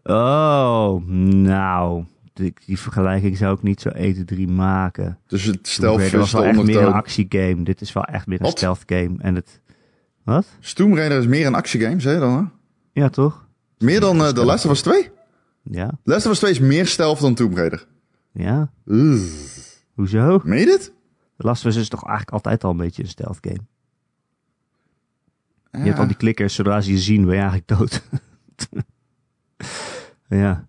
[0.02, 5.18] Oh, nou, die, die vergelijking zou ik niet zo 1, 2, 3 maken.
[5.26, 7.62] Dus het stel Raider was wel echt meer een actiegame.
[7.62, 8.58] Dit is wel echt meer een Wat?
[8.58, 9.14] stealth game.
[9.18, 9.60] En het...
[10.22, 10.46] Wat?
[10.60, 12.55] Dus Tomb Raider is meer een actiegame, zei je dan, hè?
[12.96, 13.46] Ja, toch?
[13.78, 15.10] Meer dan eh, de Last of Us 2?
[15.62, 17.86] Ja, Last of Us 2 is meer stealth dan Tomb Raider.
[18.32, 18.70] ja.
[19.94, 20.40] Hoezo?
[20.44, 20.92] Meen je dit?
[21.36, 23.60] The Last of Us is toch eigenlijk altijd al een beetje een stealth game.
[25.70, 28.02] Je hebt al die klikkers, zodra ze je zien, ben je eigenlijk dood.
[30.42, 30.66] ja.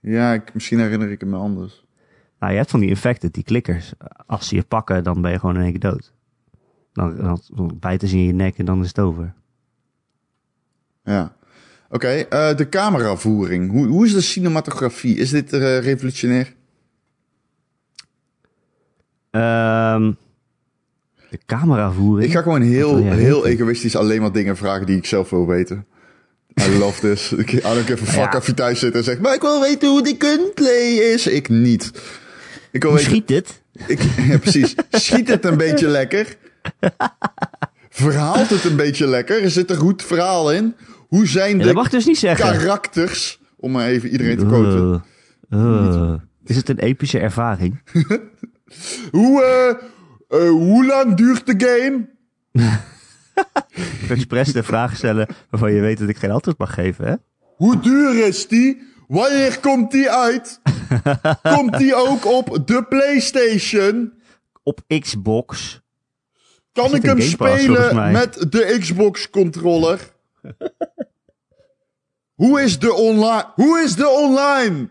[0.00, 1.84] Ja, ik, misschien herinner ik het me anders.
[2.38, 3.92] Nou, je hebt van die infected, die klikkers.
[4.26, 6.12] Als ze je pakken, dan ben je gewoon in één keer dood.
[6.92, 9.34] Dan, dan, dan bijten ze in je nek en dan is het over.
[11.04, 11.36] Ja.
[11.90, 13.70] Oké, eh, de cameravoering.
[13.70, 15.16] Hoe, hoe is de cinematografie?
[15.16, 16.54] Is dit eh, revolutionair?
[19.30, 20.12] Ehm
[21.30, 22.26] de cameravoering.
[22.28, 23.50] Ik ga gewoon heel, heel weten?
[23.60, 25.86] egoïstisch alleen maar dingen vragen die ik zelf wil weten.
[26.60, 27.32] I love this.
[27.42, 28.38] Ik I don't give a fuck Ja.
[28.38, 29.20] of je thuis zit en zegt...
[29.20, 31.26] Maar ik wil weten hoe die gunplay is.
[31.26, 31.90] Ik niet.
[32.70, 33.06] Ik wil weten...
[33.06, 33.60] schiet dit?
[33.86, 34.74] Ik, ja, precies.
[34.90, 36.36] Schiet het een beetje lekker?
[37.90, 39.42] Verhaalt het een beetje lekker?
[39.42, 40.74] Er zit er goed verhaal in?
[41.08, 42.58] Hoe zijn de mag dus niet zeggen.
[42.58, 43.40] karakters?
[43.56, 45.04] Om maar even iedereen te quoten.
[45.50, 46.14] Uh, uh.
[46.44, 47.82] Is het een epische ervaring?
[49.10, 49.68] Hoe, eh,
[50.40, 52.08] eh, hoe lang duurt de game?
[54.08, 57.14] Expres de vraag stellen waarvan je weet dat ik geen antwoord mag geven, hè?
[57.56, 58.82] Hoe duur is die?
[59.06, 60.60] Wanneer komt die uit?
[61.54, 64.12] komt die ook op de PlayStation?
[64.62, 65.80] Op Xbox.
[66.72, 70.14] Kan ik hem spelen met de Xbox controller?
[72.36, 73.52] Hoe is de online?
[73.54, 74.88] Hoe is de online?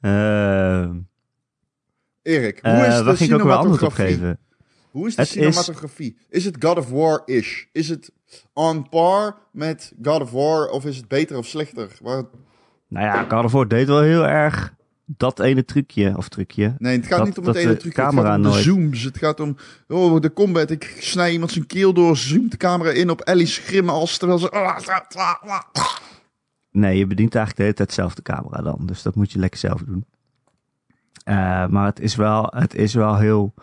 [0.00, 0.98] Ehm
[2.22, 4.38] Erik, hoe eh, is de ging ik ook antwoord op geven?
[4.90, 6.16] Hoe is de Het is- cinematografie?
[6.28, 6.44] Is...
[6.44, 7.64] het God of War-ish?
[7.72, 8.12] Is het
[8.52, 11.88] on par met God of War of is het beter of slechter?
[12.02, 12.24] Waar...
[12.88, 16.74] Nou ja, God of War deed wel heel erg dat ene trucje, of trucje.
[16.78, 17.96] Nee, het gaat Dat- niet om het ene de truc.
[17.96, 19.02] Het camera gaat om de nooit- zooms.
[19.02, 19.56] Het gaat om
[19.88, 20.70] oh, de combat.
[20.70, 24.48] Ik snij iemand zijn keel door, zoom de camera in op Ellie's grimas terwijl ze...
[26.70, 28.86] Nee, je bedient eigenlijk de hele tijd zelf de camera dan.
[28.86, 30.04] Dus dat moet je lekker zelf doen.
[31.24, 33.54] Eh, maar het is wel, het is wel heel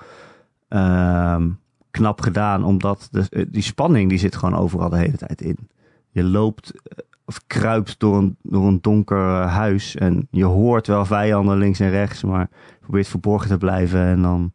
[0.67, 1.49] ehm,
[1.91, 2.63] knap gedaan.
[2.63, 5.69] Omdat de, eh, die spanning die zit gewoon overal de hele tijd in.
[6.09, 6.97] Je loopt eh,
[7.29, 9.95] of kruipt door een, door een donker eh, huis.
[9.95, 12.23] En je hoort wel vijanden links en rechts.
[12.23, 13.99] Maar probeert verborgen te blijven.
[13.99, 14.51] En dan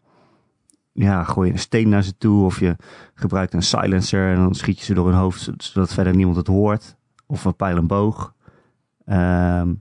[0.93, 2.45] ja, gooi je een steen naar ze toe.
[2.45, 2.77] Of je
[3.15, 4.31] gebruikt een silencer.
[4.31, 5.51] En dan schiet je ze door hun hoofd.
[5.57, 6.97] Zodat verder niemand het hoort.
[7.27, 8.35] Of een pijl en boog.
[9.05, 9.75] Ehm,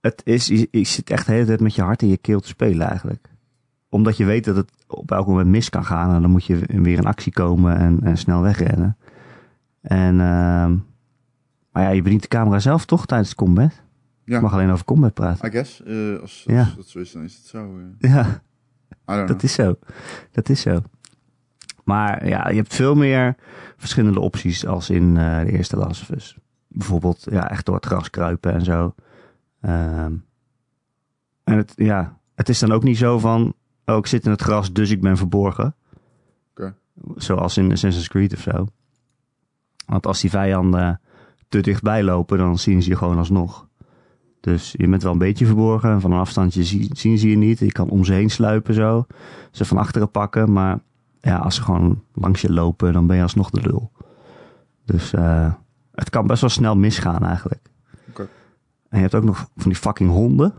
[0.00, 2.40] het is, je, je zit echt de hele tijd met je hart in je keel
[2.40, 3.28] te spelen eigenlijk.
[3.88, 6.14] Omdat je weet dat het op elk moment mis kan gaan.
[6.14, 8.96] En dan moet je weer in actie komen en, snel wegrennen.
[9.80, 10.76] En, ehm,
[11.78, 13.72] maar ja, je bedient de camera zelf toch tijdens combat?
[14.24, 14.36] Ja.
[14.36, 15.48] Je mag alleen over combat praten.
[15.48, 15.82] I guess.
[15.82, 16.68] eh, als, als Ja.
[16.76, 17.78] dat zo is, dan is het zo.
[17.78, 18.10] eh.
[18.10, 18.24] Ja, I
[19.06, 19.26] don't know.
[19.28, 19.78] dat is zo.
[20.32, 20.82] Dat is zo.
[21.84, 23.34] Maar ja, je hebt veel meer
[23.76, 26.38] verschillende opties als in eh, de eerste Last of Us.
[26.68, 28.94] Bijvoorbeeld ja, echt door het gras kruipen en zo.
[29.60, 30.14] Ehm,
[31.44, 34.42] en het, ja, het is dan ook niet zo van, oh ik zit in het
[34.42, 35.74] gras, dus ik ben verborgen.
[37.16, 38.66] Zoals in Assassin's Creed of zo.
[39.86, 41.00] Want als die vijanden
[41.48, 43.66] te dichtbij lopen, dan zien ze je gewoon alsnog.
[44.40, 45.90] Dus je bent wel een beetje verborgen.
[45.90, 47.58] en Van een afstandje zie- zien ze je niet.
[47.58, 49.06] Je kan om ze heen sluipen zo.
[49.50, 50.52] Ze van achteren pakken.
[50.52, 50.78] Maar
[51.20, 53.92] ja, als ze gewoon langs je lopen, dan ben je alsnog de lul.
[54.84, 55.52] Dus eh,
[55.94, 57.62] het kan best wel snel misgaan eigenlijk.
[58.88, 60.54] En je hebt ook nog van die fucking honden.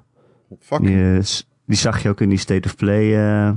[0.60, 0.80] Fuck.
[0.82, 1.22] Die,
[1.66, 3.54] die zag je ook in die State of Play eh,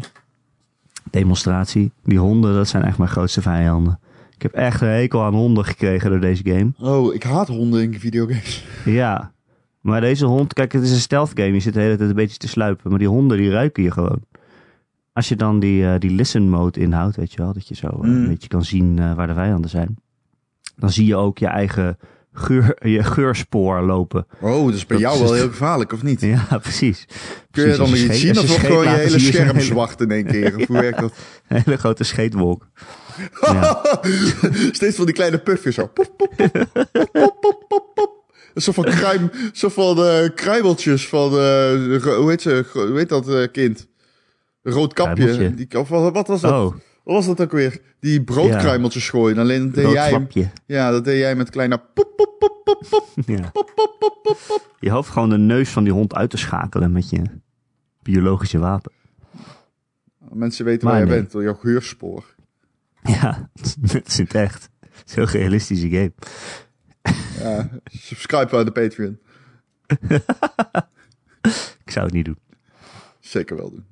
[1.10, 1.92] demonstratie.
[2.04, 4.00] Die honden, dat zijn echt mijn grootste vijanden.
[4.42, 6.72] Ik heb echt een hekel aan honden gekregen door deze game.
[6.78, 8.64] Oh, ik haat honden in videogames.
[8.84, 9.32] Ja,
[9.80, 11.52] maar deze hond, kijk, het is een stealth game.
[11.52, 12.90] Je zit de hele tijd een beetje te sluipen.
[12.90, 14.20] Maar die honden, die ruiken je gewoon.
[15.12, 17.86] Als je dan die, eh, die listen mode inhoudt, weet je wel, dat je zo
[17.86, 18.04] eh, Mm.
[18.04, 19.96] een beetje kan zien eh, waar de vijanden zijn.
[20.76, 21.98] Dan zie je ook je eigen
[22.32, 24.26] geur, je geurspoor lopen.
[24.40, 26.20] Oh, dat is bij Dat jou is wel heel gevaarlijk, of niet?
[26.20, 27.06] Ja, precies.
[27.50, 30.24] Kun je dan nog iets zien of wordt gewoon je hele scherm zwart in één
[30.26, 30.56] keer?
[30.56, 31.12] Of hoe werkt dat?
[31.48, 32.68] Een hele grote scheetwolk.
[33.40, 33.82] Ja.
[34.72, 35.86] Steeds van die kleine puffjes zo.
[35.86, 38.20] Pop, pop, pop, pop.
[38.54, 42.98] Een soort van, kruim, soort van eh, kruimeltjes van, eh, ro- hoe, heet ze, hoe
[42.98, 43.86] heet dat eh, kind?
[44.62, 45.54] Rood kapje.
[45.54, 46.52] Die, of wat was dat?
[46.52, 47.80] Oh, Wat was dat ook weer?
[48.00, 49.38] Die broodkruimeltjes gooien.
[49.38, 52.86] Alleen dat deed rood jij, ja, dat deed jij met kleine pop, pop, pop, pop,
[52.90, 53.50] pop, Ja.
[53.52, 54.70] pop, pop, pop, pop, pop.
[54.80, 57.22] Je hoeft gewoon de neus van die hond uit te schakelen met je
[58.02, 58.92] biologische wapen.
[60.32, 61.18] Mensen weten Maar waar je nee.
[61.18, 62.31] bent door jouw geurspoor.
[63.02, 63.50] Ja,
[63.92, 64.70] dat is het echt.
[64.80, 66.12] Het is een heel realistische game.
[67.38, 69.18] Ja, subscribe aan de Patreon.
[71.84, 72.38] Ik zou het niet doen.
[73.20, 73.84] Zeker wel doen.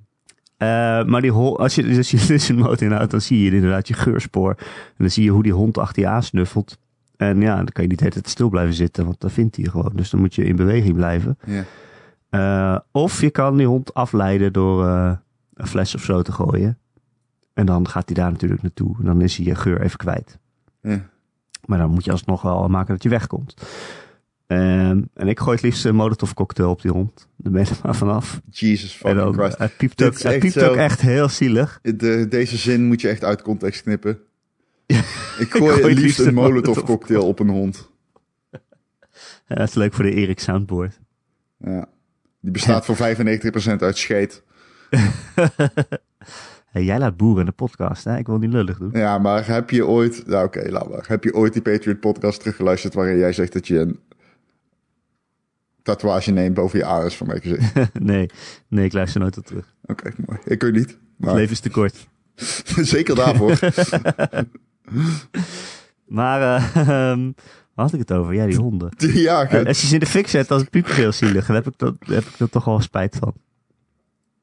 [0.56, 3.88] Eh, maar die als je dus als je listen mode inhoudt, dan zie je inderdaad
[3.88, 4.54] je geurspoor.
[4.58, 6.78] En dan zie je hoe die hond achter je aansnuffelt.
[7.16, 9.56] En ja, dan kan je niet de hele tijd stil blijven zitten, want dan vindt
[9.56, 9.92] hij je gewoon.
[9.94, 11.38] Dus dan moet je in beweging blijven.
[11.46, 11.64] Ja.
[12.30, 15.12] Eh, of je kan die hond afleiden door eh,
[15.54, 16.78] een fles of zo te gooien.
[17.60, 18.96] En dan gaat hij daar natuurlijk naartoe.
[18.98, 20.38] En dan is hij je geur even kwijt.
[20.82, 21.08] Ja.
[21.64, 23.54] Maar dan moet je alsnog wel maken dat je wegkomt.
[24.46, 27.28] Ehm, en ik gooi het liefst een molotov cocktail op die hond.
[27.36, 28.40] Dan ben je er maar vanaf.
[28.50, 29.58] Jesus fucking dan, Christ.
[29.58, 30.70] hij piept, ook, hij echt piept zo.
[30.70, 31.78] ook echt heel zielig.
[31.82, 34.18] De, deze zin moet je echt uit context knippen.
[34.86, 37.90] Ik gooi gooi het liefst een molotov cocktail op een hond.
[39.46, 41.00] Ja, dat is leuk voor de Erik Soundboard.
[41.58, 41.88] Ja.
[42.40, 42.96] Die bestaat voor
[43.76, 44.42] 95% uit scheet.
[46.70, 48.16] Hey, jij laat boeren in de podcast, hè?
[48.16, 48.90] Ik wil niet lullig doen.
[48.92, 50.26] Ja, maar heb je ooit...
[50.26, 51.04] Nou oké, laat maar.
[51.09, 53.98] Heb je ooit die Patriot podcast teruggeluisterd waarin jij zegt dat je een
[55.83, 57.74] tatoeage neemt boven je ares van mijn gezicht?
[58.00, 58.30] nee,
[58.68, 59.74] nee, ik luister nooit op terug.
[59.85, 60.40] Oké, mooi.
[60.44, 60.98] Ik weet niet.
[61.20, 62.09] Het leven is te kort.
[62.94, 63.59] zeker daarvoor.
[66.06, 66.40] Maar,
[66.74, 67.35] waar
[67.74, 68.35] had ik het over?
[68.35, 68.90] Ja, die honden.
[68.96, 71.46] ja, Eh, als je ze in de fik zet, dan is het piepen heel zielig.
[71.46, 73.35] Daar heb ik, dat, heb ik er toch wel spijt van.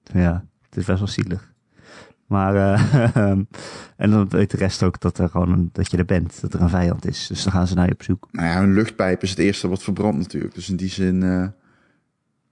[0.03, 1.53] Ja, het is best wel zielig.
[2.27, 3.43] Maar, eh, ehm,
[3.97, 6.53] en dan weet de rest ook dat, er gewoon een, dat je er bent, dat
[6.53, 7.27] er een vijand is.
[7.27, 8.27] Dus dan gaan ze naar je op zoek.
[8.31, 10.53] nou ja, een luchtpijp is het eerste wat verbrandt natuurlijk.
[10.55, 11.47] Dus in die zin eh,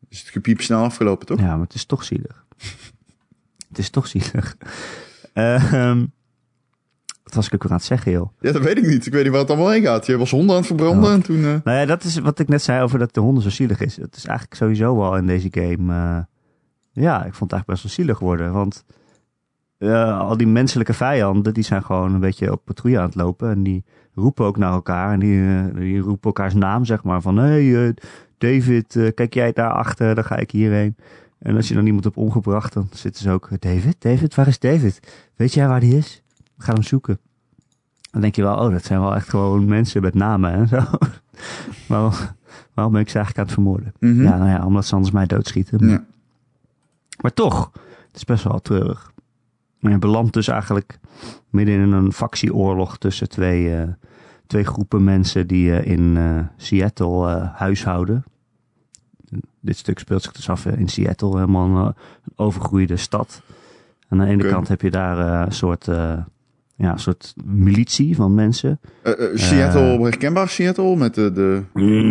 [0.10, 1.40] is het gepiep snel afgelopen, toch?
[1.40, 2.46] Ja, maar het is toch zielig.
[3.70, 4.56] het is toch zielig.
[5.34, 6.06] Ehm
[7.24, 8.30] wat was ik ook weer aan het zeggen, joh?
[8.40, 9.06] Ja, dat weet ik niet.
[9.06, 10.06] Ik weet niet waar het allemaal heen gaat.
[10.06, 11.16] Je was honden aan het verbranden Ja.
[11.16, 11.38] en toen...
[11.38, 13.80] eh, Nou ja, dat is wat ik net zei over dat de honden zo zielig
[13.80, 13.98] is.
[13.98, 15.94] Het is eigenlijk sowieso wel in deze game.
[16.92, 18.54] ja, ik vond het eigenlijk best wel zielig worden.
[18.54, 18.84] Want
[19.86, 23.50] eh, al die menselijke vijanden, die zijn gewoon een beetje op patrouille aan het lopen.
[23.50, 25.14] En die roepen ook naar elkaar.
[25.14, 27.22] En die, eh, die roepen elkaars naam, zeg maar.
[27.22, 27.94] Van, hé hey, eh,
[28.38, 30.96] David, kijk jij daar achter, dan ga ik hierheen.
[31.40, 33.50] En als je dan iemand hebt omgebracht, dan zitten ze ook...
[33.60, 35.00] David, David, waar is David?
[35.36, 36.24] Weet jij waar die is?
[36.58, 37.20] Gaan hem zoeken.
[38.12, 40.78] Dan denk je wel, oh, dat zijn wel echt gewoon mensen met namen en zo.
[41.90, 42.36] maar
[42.74, 43.94] waarom ben ik ze eigenlijk aan het vermoorden?
[44.00, 44.24] mhm.
[44.24, 45.88] Ja, nou ja, omdat ze anders mij doodschieten.
[45.88, 46.04] Ja.
[47.22, 47.72] Maar toch,
[48.08, 49.14] het is best wel treurig.
[49.86, 51.00] Maar je belandt dus eigenlijk
[51.50, 53.88] midden in een factieoorlog tussen twee, eh,
[54.48, 58.24] twee groepen mensen die eh, in eh, Seattle huishouden.
[59.60, 61.94] Dit stuk speelt zich dus af in Seattle, helemaal een,
[62.36, 63.42] overgroeide stad.
[64.10, 65.86] Aan de ene kant heb je daar een soort,
[66.76, 68.80] ja, een soort militie van mensen.
[69.04, 70.96] Eh, Seattle, herkenbaar Seattle?
[70.96, 71.32] Met de...
[71.32, 71.64] de...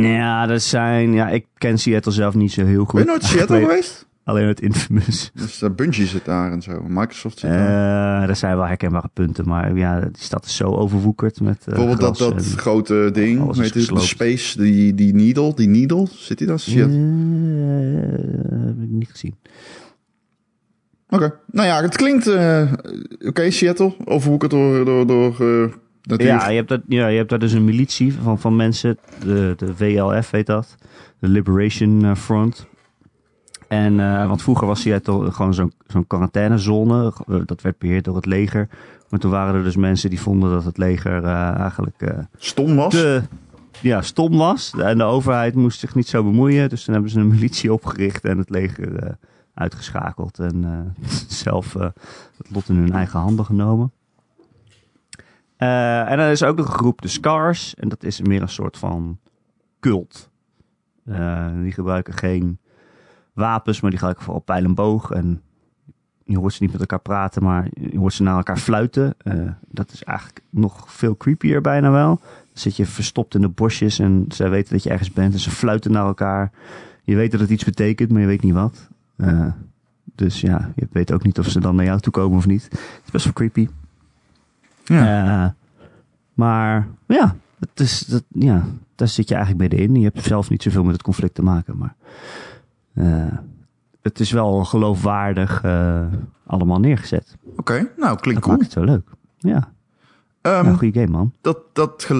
[0.08, 2.92] Ja, dat zijn, ja, ik ken Seattle zelf niet zo heel goed.
[2.92, 4.06] Ben je nooit in Seattle geweest?
[4.24, 5.30] Alleen het Infamous.
[5.34, 6.82] Dus uh, Bungie zit daar en zo.
[6.88, 8.22] Microsoft zit daar.
[8.22, 11.64] Eh er zijn wel herkenbare punten, maar ja, die stad is zo overwoekerd met eh,
[11.64, 14.00] Bijvoorbeeld dat, dat grote ding, is weet je, de.
[14.00, 16.62] Space, die, die Needle, die Needle, zit die daar?
[16.66, 16.74] Eh,
[18.66, 19.34] heb ik niet gezien.
[21.08, 22.26] Oké, nou ja, het klinkt,
[23.26, 25.36] oké, Seattle, overwoekerd door, door, door.
[26.02, 29.54] Ja, je hebt, dat, ja, je hebt daar dus een militie van, van mensen, de,
[29.56, 30.76] de VLF heet dat,
[31.18, 32.66] de Liberation Front.
[33.68, 38.16] En, eh, want vroeger was Seattle gewoon zo'n zo'n quarantainezone, eh, dat werd beheerd door
[38.16, 38.68] het leger.
[39.08, 42.92] Maar toen waren er dus mensen die vonden dat het leger eh, eigenlijk Stom was.
[42.92, 43.22] te
[43.80, 44.72] ja, stom was.
[44.78, 46.68] En de overheid moest zich niet zo bemoeien.
[46.68, 49.16] Dus toen hebben ze een militie opgericht en het leger
[49.54, 50.38] uitgeschakeld.
[50.38, 50.94] En
[51.28, 53.92] zelf het lot in hun eigen handen genomen.
[55.56, 57.74] En dan is ook nog een groep, de Scars.
[57.74, 59.18] En dat is meer een soort van
[59.80, 60.30] cult.
[61.62, 62.58] Die gebruiken geen
[63.34, 65.10] wapens, maar die gebruiken vooral pijl en boog.
[65.10, 65.42] En
[66.24, 69.14] je hoort ze niet met elkaar praten, maar je hoort ze naar elkaar fluiten.
[69.18, 72.16] Eh, dat is eigenlijk nog veel creepier bijna wel.
[72.16, 75.40] Dan zit je verstopt in de bosjes en zij weten dat je ergens bent en
[75.40, 76.50] ze fluiten naar elkaar.
[77.02, 78.88] Je weet dat het iets betekent, maar je weet niet wat.
[79.16, 79.46] Uh,
[80.14, 82.64] dus ja, je weet ook niet of ze dan naar jou toe komen of niet.
[82.64, 83.68] Het is best wel creepy.
[84.84, 85.44] Ja.
[85.44, 85.50] Uh,
[86.34, 90.00] maar ja, het is, dat, ja, daar zit je eigenlijk middenin.
[90.00, 91.94] Je hebt zelf niet zoveel met het conflict te maken, maar
[94.02, 96.00] het is wel geloofwaardig uh,
[96.46, 97.36] allemaal neergezet.
[97.44, 98.56] Oké, okay, nou klinkt dat cool.
[98.56, 99.08] maakt het zo leuk.
[99.38, 99.72] Ja.
[100.42, 101.32] Um, goede game, man.
[101.40, 102.10] Dat, dat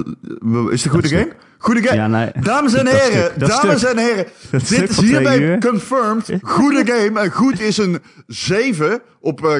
[0.71, 1.33] is de goede game?
[1.57, 1.95] Goede game.
[1.95, 4.25] Ja, nee, dames en heren, dames en heren.
[4.51, 6.37] Dit is hierbij confirmed.
[6.41, 7.19] Goede game.
[7.19, 9.55] En goed is een 7 op uh,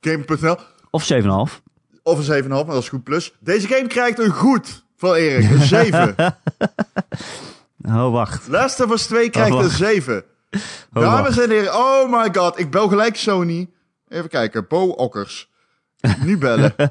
[0.00, 0.56] game.nl.
[0.90, 1.18] Of 7,5.
[2.02, 3.34] Of een 7,5, maar dat is goed plus.
[3.40, 5.50] Deze game krijgt een goed van Erik.
[5.50, 6.14] Een 7.
[7.86, 8.48] oh, wacht.
[8.48, 10.24] Last of Us 2 krijgt oh, een 7.
[10.92, 12.58] Oh, dames en heren, oh my god.
[12.58, 13.70] Ik bel gelijk Sony.
[14.08, 15.50] Even kijken, Bo Okkers.
[16.24, 16.74] Nu bellen.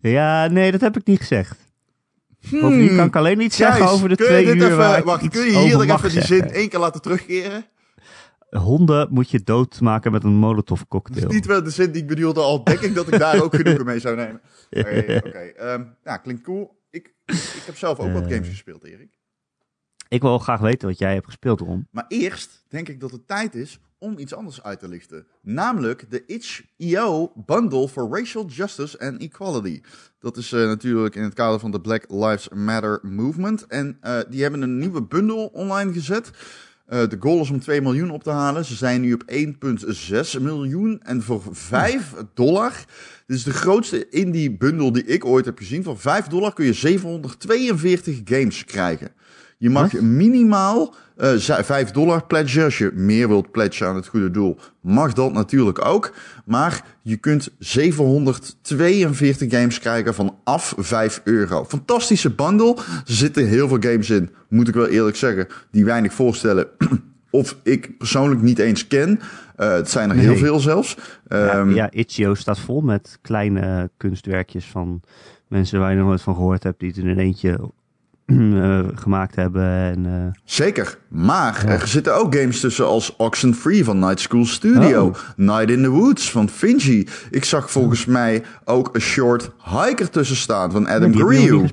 [0.00, 1.66] ja, nee, dat heb ik niet gezegd.
[2.48, 2.60] Hmm.
[2.60, 5.58] Bovendien kan ik alleen niet zeggen over de twee uur even, waar Wacht, kun je
[5.58, 7.66] hier even die zin één keer laten terugkeren?
[8.50, 11.20] Honden moet je doodmaken met een molotov cocktail.
[11.20, 13.42] Dat is niet wel de zin die ik bedoelde, al denk ik dat ik daar
[13.42, 14.40] ook genoegen mee zou nemen.
[14.70, 15.72] Oké, okay, okay.
[15.72, 16.82] um, ja, klinkt cool.
[16.90, 19.15] Ik, ik heb zelf ook uh, wat games gespeeld, Erik.
[20.08, 21.86] Ik wil graag weten wat jij hebt gespeeld, Ron.
[21.90, 25.26] Maar eerst denk ik dat het tijd is om iets anders uit te lichten.
[25.42, 29.80] Namelijk de itch.io Bundle for Racial Justice and Equality.
[30.18, 33.66] Dat is uh, natuurlijk in het kader van de Black Lives Matter movement.
[33.66, 36.30] En uh, die hebben een nieuwe bundel online gezet.
[36.88, 38.64] Uh, de goal is om 2 miljoen op te halen.
[38.64, 39.22] Ze zijn nu op
[40.36, 41.00] 1,6 miljoen.
[41.02, 42.84] En voor 5 dollar,
[43.26, 45.82] dit is de grootste indie bundel die ik ooit heb gezien.
[45.82, 49.12] Voor 5 dollar kun je 742 games krijgen.
[49.58, 52.64] Je mag minimaal uh, 5 dollar pledgen.
[52.64, 56.14] Als je meer wilt pledgen aan het goede doel, mag dat natuurlijk ook.
[56.44, 61.64] Maar je kunt 742 games krijgen vanaf 5 euro.
[61.64, 62.76] Fantastische bundle.
[62.76, 66.66] Er zitten heel veel games in, moet ik wel eerlijk zeggen, die weinig voorstellen.
[67.30, 69.20] of ik persoonlijk niet eens ken.
[69.56, 70.24] Uh, het zijn er nee.
[70.24, 70.96] heel veel zelfs.
[71.28, 75.00] Ja, um, ja, Itch.io staat vol met kleine kunstwerkjes van
[75.48, 77.70] mensen waar je nog nooit van gehoord hebt, die het in een eentje
[79.02, 79.62] gemaakt hebben.
[79.62, 80.12] En, uh...
[80.44, 81.72] Zeker, maar ja.
[81.72, 85.14] er zitten ook games tussen als Oxenfree van Night School Studio, oh.
[85.36, 87.08] Night in the Woods van Finji.
[87.30, 91.12] Ik zag volgens mij ook een short hiker tussen staan van Adam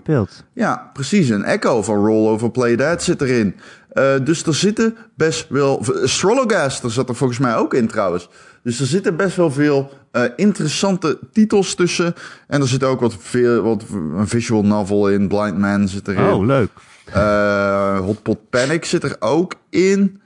[0.03, 0.25] ja.
[0.53, 1.29] Ja, precies.
[1.29, 3.55] Een Echo van Rollover Play Dead zit erin.
[3.93, 5.85] Uh, dus er zitten best wel...
[6.03, 8.29] Astrologast, er zat er volgens mij ook in trouwens.
[8.63, 12.13] Dus er zitten best wel veel uh, interessante titels tussen.
[12.47, 13.83] En er zit ook wat, veel, wat
[14.15, 15.27] een visual novel in.
[15.27, 16.33] Blind Man zit erin.
[16.33, 16.69] Oh, leuk.
[17.15, 20.21] Uh, Hotpot Panic zit er ook in.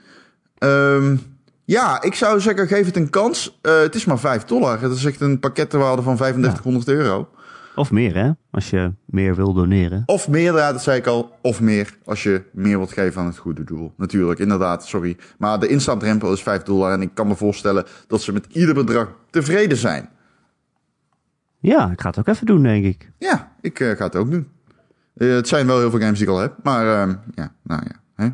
[0.59, 1.21] Um,
[1.65, 3.59] ja, ik zou zeggen, geef het een kans.
[3.61, 4.81] Uh, het is maar 5 dollar.
[4.81, 6.93] Het is echt een pakketwaarde van 3500 ja.
[6.93, 7.29] euro.
[7.77, 8.31] Of meer, hè?
[8.51, 10.03] Als je meer wil doneren.
[10.05, 11.37] Of meer, ja, dat zei ik al.
[11.41, 13.93] Of meer, als je meer wilt geven aan het goede doel.
[13.97, 15.17] Natuurlijk, inderdaad, sorry.
[15.37, 16.91] Maar de instapdrempel is 5 dollar.
[16.91, 20.09] En ik kan me voorstellen dat ze met ieder bedrag tevreden zijn.
[21.59, 23.11] Ja, ik ga het ook even doen, denk ik.
[23.17, 24.47] Ja, ik uh, ga het ook doen.
[25.15, 26.55] Uh, het zijn wel heel veel games die ik al heb.
[26.63, 28.01] Maar uh, ja, nou ja.
[28.15, 28.29] Hè?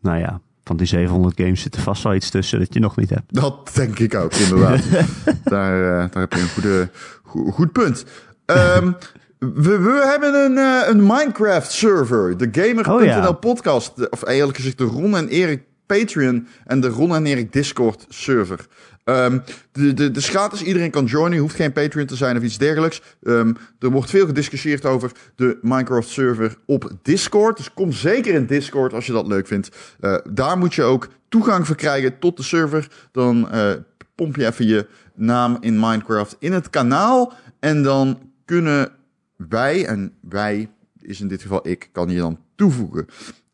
[0.00, 2.96] Nou ja, van die 700 games zit er vast wel iets tussen dat je nog
[2.96, 3.34] niet hebt.
[3.34, 4.84] Dat denk ik ook, inderdaad.
[5.44, 6.90] daar, uh, daar heb je een goede,
[7.22, 8.04] go goed punt.
[8.46, 8.96] Um,
[9.38, 12.36] we, we, hebben een, uh, een Minecraft server.
[12.36, 13.32] De Gamer.nl oh, ja.
[13.32, 14.10] podcast.
[14.10, 18.66] Of eigenlijk gezegd de Ron en Erik Patreon en de Ron en Erik Discord server.
[19.04, 19.42] Um,
[19.72, 23.02] de, de, de gratis, iedereen kan joinen, hoeft geen Patreon te zijn of iets dergelijks.
[23.22, 27.56] Um, er wordt veel gediscussieerd over de Minecraft server op Discord.
[27.56, 29.96] Dus kom zeker in Discord als je dat leuk vindt.
[30.00, 32.88] Uh, daar moet je ook toegang verkrijgen tot de server.
[33.12, 33.70] Dan uh,
[34.14, 37.32] pomp je even je naam in Minecraft in het kanaal.
[37.60, 38.92] En dan kunnen
[39.36, 40.68] wij, en wij
[41.00, 43.06] is in dit geval ik, kan je dan toevoegen.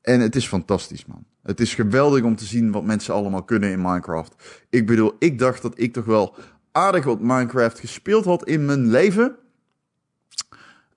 [0.03, 1.25] En het is fantastisch, man.
[1.43, 4.35] Het is geweldig om te zien wat mensen allemaal kunnen in Minecraft.
[4.71, 6.35] Ik bedoel, ik dacht dat ik toch wel
[6.73, 9.37] aardig wat Minecraft gespeeld had in mijn leven.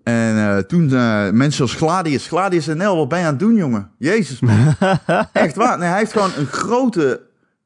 [0.04, 3.56] En uh, toen uh, mensen als Gladius, Gladius NL, wat ben je aan het doen,
[3.56, 3.92] jongen?
[3.98, 4.76] Jezus, man.
[5.34, 5.78] Echt waar.
[5.78, 7.22] Nee, hij heeft gewoon een grote,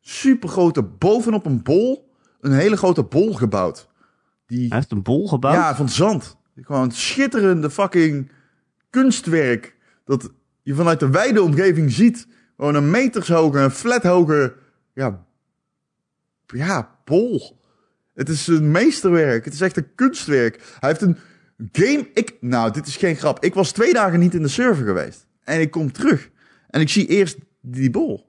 [0.10, 2.10] supergrote, bovenop een bol,
[2.42, 3.88] een hele grote bol gebouwd.
[4.46, 5.56] Die, hij heeft een bol gebouwd?
[5.56, 6.38] Ja, van zand.
[6.62, 8.32] Gewoon schitterende fucking
[8.90, 9.76] kunstwerk.
[10.06, 10.30] Dat
[10.64, 12.28] je vanuit de wijde omgeving ziet.
[12.56, 14.56] Gewoon een metershoge, een flathoge,
[14.94, 15.26] ja,
[16.46, 17.60] ja, bol.
[18.14, 19.46] Het is een meesterwerk.
[19.46, 20.76] Het is echt een kunstwerk.
[20.80, 21.18] Hij heeft een
[21.72, 22.10] game.
[22.14, 23.44] Ik, nou, dit is geen grap.
[23.44, 25.28] Ik was twee dagen niet in de server geweest.
[25.44, 26.30] En ik kom terug.
[26.70, 28.27] En ik zie eerst die bol.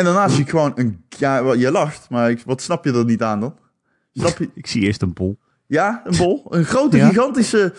[0.00, 1.04] En daarna zie ik gewoon een...
[1.08, 3.58] Ja, je lacht, maar ik, wat snap je er niet aan dan?
[4.12, 4.50] Snap je?
[4.54, 5.38] Ik zie eerst een bol.
[5.66, 6.46] Ja, een bol.
[6.48, 7.08] Een grote, Ja.
[7.08, 7.74] gigantische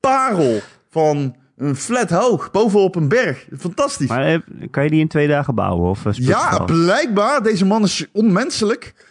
[0.00, 3.46] parel van een flat hoog, bovenop een berg.
[3.58, 4.08] Fantastisch.
[4.08, 4.40] Maar eh,
[4.70, 5.90] kan je die in twee dagen bouwen?
[5.90, 7.42] Of, eh, Ja, blijkbaar.
[7.42, 9.06] Deze man is onmenselijk.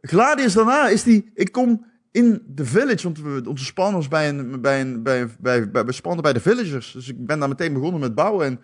[0.00, 1.30] Gladius daarna is die...
[1.34, 5.20] Ik kom in de village, want we, onze span was bij een, bij een, bij,
[5.20, 6.92] een- bij, bij, spannen bij de villagers.
[6.92, 8.46] Dus ik ben daar meteen begonnen met bouwen.
[8.46, 8.60] En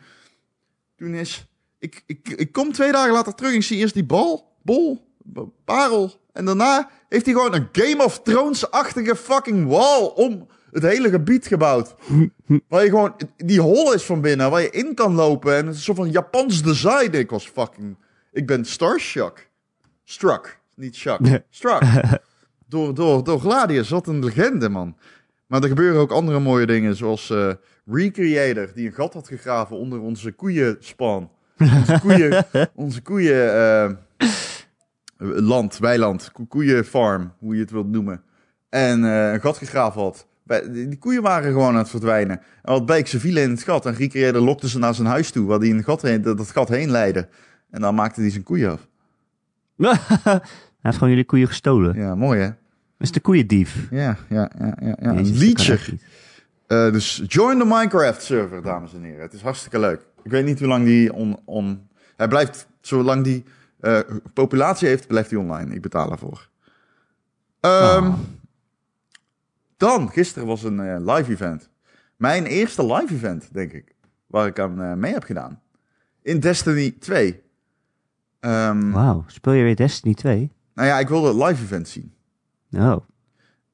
[0.96, 1.48] toen is...
[1.84, 5.08] Ik, ik, ik kom twee dagen later terug en ik zie eerst die bal, bol,
[5.64, 6.12] parel.
[6.32, 11.46] En daarna heeft hij gewoon een Game of Thrones-achtige fucking wall om het hele gebied
[11.46, 11.94] gebouwd.
[12.68, 15.56] Waar je gewoon, die hol is van binnen, waar je in kan lopen.
[15.56, 17.16] En het is een soort van Japans design.
[17.16, 17.96] Ik was fucking,
[18.32, 19.50] ik ben starstruck.
[20.04, 21.20] Struck, niet shock.
[21.50, 21.82] Struck.
[22.68, 24.96] door, door, door Gladius, wat een legende, man.
[25.46, 27.52] Maar er gebeuren ook andere mooie dingen, zoals eh,
[27.86, 31.30] Recreator, die een gat had gegraven onder onze koeienspan.
[31.58, 33.90] Onze koeien, onze koeien eh,
[35.18, 38.22] land, weiland, ko- koeienfarm, hoe je het wilt noemen.
[38.68, 40.26] En eh, een gat gegraven had.
[40.70, 42.38] Die koeien waren gewoon aan het verdwijnen.
[42.62, 43.86] En wat bleek, ze vielen in het gat.
[43.86, 46.36] En Recreator lokte ze naar zijn huis toe, waar die in het gat heen, dat,
[46.36, 47.28] dat gat heen leidde.
[47.70, 48.88] En dan maakte hij zijn koeien af.
[50.24, 51.96] Hij heeft gewoon jullie koeien gestolen.
[51.96, 52.46] Ja, mooi hè?
[52.46, 52.56] Dat
[52.98, 53.86] is de koeiendief.
[53.90, 54.96] Ja, ja, ja, ja.
[55.00, 55.08] ja.
[55.08, 55.78] Een Jezus, liedje.
[56.66, 59.20] Eh, dus join de Minecraft server, dames en heren.
[59.20, 60.00] Het is hartstikke leuk.
[60.24, 61.38] Ik weet niet hoe lang die on...
[61.44, 63.44] on hij blijft, zolang die
[63.80, 63.98] eh,
[64.34, 65.74] populatie heeft, blijft hij online.
[65.74, 66.48] Ik betaal ervoor.
[67.60, 68.14] Ehm, Oh.
[69.76, 71.68] Dan, gisteren was een eh, live event.
[72.16, 73.94] Mijn eerste live event, denk ik.
[74.26, 75.60] Waar ik aan eh, mee heb gedaan.
[76.22, 77.42] In Destiny 2.
[78.40, 80.52] Ehm, Wauw, speel je weer Destiny 2?
[80.74, 82.14] Nou ja, ik wilde het live event zien.
[82.72, 82.96] Oh,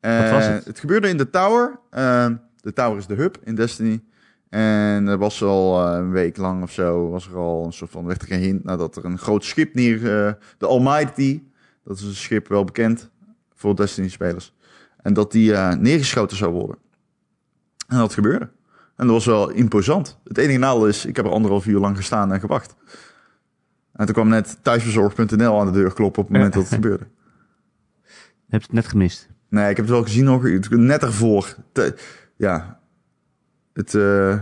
[0.01, 0.79] Eh, was het?
[0.79, 1.79] gebeurde in de Tower.
[1.91, 2.27] Eh,
[2.61, 4.03] de Tower is de hub in Destiny.
[4.51, 7.91] En er was al eh, een week lang of zo, was er al een soort
[7.91, 11.43] van, werd er een hint nadat er een groot schip neer, eh, de Almighty,
[11.85, 13.11] dat is een schip wel bekend
[13.55, 14.55] voor Destiny-spelers,
[15.03, 16.77] en dat die eh, neergeschoten zou worden.
[17.89, 18.51] En dat gebeurde.
[18.97, 20.19] En dat was wel imposant.
[20.25, 22.75] Het enige nadeel is, ik heb er anderhalf uur lang gestaan en gewacht.
[23.93, 27.07] En toen kwam net thuisbezorgd.nl aan de deur kloppen op het moment dat het gebeurde.
[28.03, 29.29] je hebt het net gemist.
[29.49, 30.43] Nee, ik heb het wel gezien nog.
[30.71, 31.57] Net ervoor.
[31.73, 31.95] Te-
[32.37, 32.80] ja.
[33.73, 34.39] Het, eh,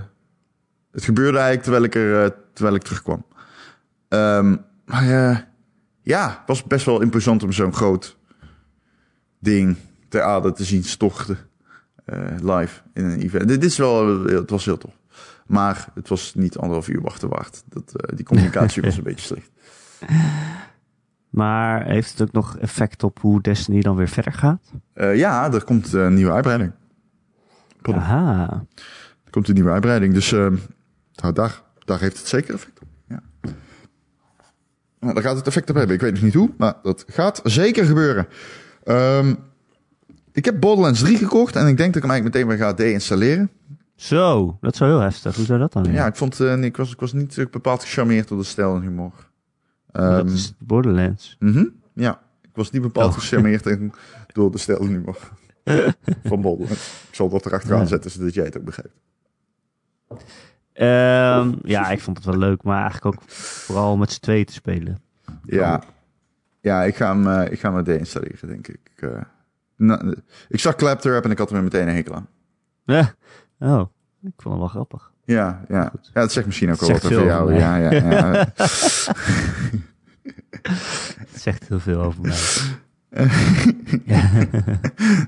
[0.93, 3.25] het gebeurde eigenlijk terwijl ik, er, eh, terwijl ik terugkwam.
[4.09, 5.39] Ehm, maar eh,
[6.03, 8.17] ja, het was best wel imposant om zo'n groot
[9.39, 9.77] ding
[10.09, 11.39] ter aarde te zien storten.
[12.05, 13.49] eh, live in een event.
[13.49, 14.93] Dit is wel, het was heel tof.
[15.47, 17.63] Maar het was niet anderhalf uur wachten waard.
[17.67, 19.51] Dat, die communicatie was een beetje slecht.
[21.31, 24.73] Maar heeft het ook nog effect op hoe Destiny dan weer verder gaat?
[24.95, 26.73] Ja, er komt een nieuwe uitbreiding.
[27.83, 28.65] Aha.
[29.29, 30.15] Er komt een nieuwe uitbreiding.
[30.15, 30.57] Dus ehm
[31.15, 32.89] nou, daar, daar heeft het zeker effect op.
[33.09, 33.21] Ja.
[35.01, 35.95] Nou, daar gaat het effect op hebben.
[35.95, 38.27] Ik weet nog niet hoe, maar dat gaat zeker gebeuren.
[38.85, 39.35] Ehm,
[40.33, 42.73] ik heb Borderlands 3 gekocht en ik denk dat ik hem eigenlijk meteen weer ga
[42.73, 43.51] deinstalleren.
[43.97, 45.37] Zo, dat is wel heel heftig.
[45.37, 45.85] Hoe zou dat dan?
[45.93, 48.45] Ja, ik, vond, eh, nee, ik, was, ik was niet eh, bepaald gecharmeerd door de
[48.45, 49.13] stijl en humor.
[49.93, 51.37] Dat Ehm, is Borderlands.
[51.39, 51.65] mhm,
[51.95, 53.19] ja, ik was niet bepaald Oh.
[53.21, 53.69] gecharmeerd
[54.33, 55.19] door de stijl en humor
[56.25, 57.05] van Borderlands.
[57.09, 57.87] Ik zal dat erachteraan Ja.
[57.87, 58.95] zetten, zodat jij het ook begrijpt.
[60.73, 64.53] Ehm, ja, ik vond het wel leuk, maar eigenlijk ook vooral met z'n tweeën te
[64.53, 65.03] spelen.
[65.45, 65.83] Ja,
[66.61, 68.91] ja ik, ga hem, eh, ik ga hem deinstalleren, denk ik.
[68.97, 69.21] Eh,
[70.49, 72.29] ik zag Claptrap en ik had er weer meteen een hekel aan.
[72.85, 73.15] Ja.
[73.59, 73.81] Oh,
[74.23, 75.13] ik vond het wel grappig.
[75.25, 75.93] Ja, ja.
[76.13, 77.43] Ja dat zegt misschien ook wel wat over jou.
[77.43, 77.55] over.
[77.55, 78.53] Ja, ja, ja.
[81.19, 82.37] Het zegt heel veel over mij.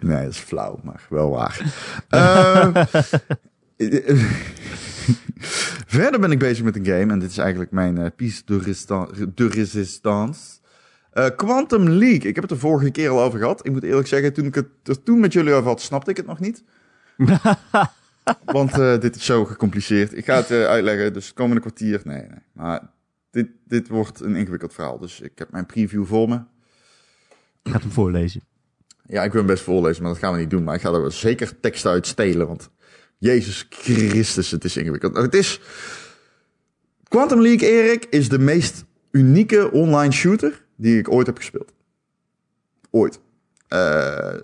[0.01, 1.61] nee, dat is flauw, maar wel waar.
[2.09, 2.85] Eh,
[5.87, 8.59] Verder ben ik bezig met een game en dit is eigenlijk mijn eh piece de,
[8.59, 10.59] restan- de resistance.
[11.11, 12.29] Eh, Quantum League.
[12.29, 13.66] Ik heb het er vorige keer al over gehad.
[13.66, 16.16] Ik moet eerlijk zeggen, toen ik het er toen met jullie over had, snapte ik
[16.16, 16.64] het nog niet.
[18.45, 20.16] Want eh, dit is zo gecompliceerd.
[20.16, 22.01] Ik ga het uitleggen, dus het komende kwartier.
[22.05, 22.38] Nee, nee.
[22.53, 22.91] Maar
[23.31, 24.99] dit, dit wordt een ingewikkeld verhaal.
[24.99, 26.35] Dus ik heb mijn preview voor me.
[27.62, 28.43] Ik ga het hem voorlezen.
[29.07, 30.64] Ja, ik wil hem best voorlezen, maar dat gaan we niet doen.
[30.64, 32.70] Maar ik ga er wel zeker tekst uit stelen, want
[33.21, 35.16] Jezus Christus, het is ingewikkeld.
[35.16, 35.61] Het is...
[37.09, 41.73] Quantum League, Erik, is de meest unieke online shooter die ik ooit heb gespeeld.
[42.91, 43.21] Ooit.
[43.68, 44.35] Eh,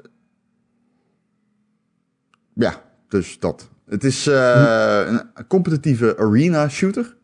[2.55, 3.68] ja, dus dat.
[3.87, 7.16] Het is eh, een competitieve arena shooter.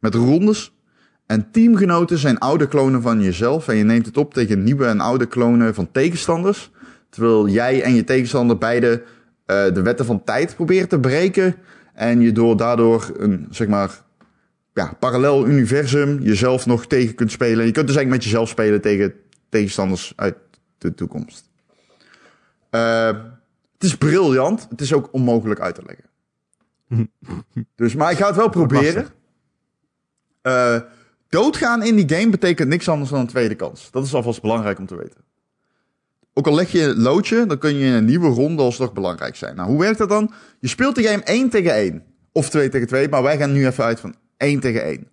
[0.00, 0.72] Met rondes.
[1.26, 3.68] En teamgenoten zijn oude klonen van jezelf.
[3.68, 6.70] En je neemt het op tegen nieuwe en oude klonen van tegenstanders.
[7.08, 9.02] Terwijl jij en je tegenstander beide
[9.74, 11.54] de wetten van tijd proberen te breken.
[11.94, 14.02] En je door daardoor een, zeg maar,
[14.74, 17.66] ja, parallel universum jezelf nog tegen kunt spelen.
[17.66, 19.14] Je kunt dus eigenlijk met jezelf spelen tegen
[19.48, 20.36] tegenstanders uit
[20.78, 21.50] de toekomst.
[22.70, 23.06] Uh,
[23.72, 24.66] het is briljant.
[24.70, 26.10] Het is ook onmogelijk uit te leggen.
[27.76, 29.06] dus, maar ik ga het wel proberen.
[30.42, 30.80] Uh,
[31.28, 33.90] doodgaan in die game betekent niks anders dan een tweede kans.
[33.90, 35.20] Dat is alvast belangrijk om te weten.
[36.34, 39.36] Ook al leg je een loodje, dan kun je in een nieuwe ronde alsnog belangrijk
[39.36, 39.56] zijn.
[39.56, 40.32] Nou, hoe werkt dat dan?
[40.58, 42.02] Je speelt de game 1 tegen 1.
[42.32, 45.08] Of 2 tegen 2, maar wij gaan nu even uit van 1 tegen 1.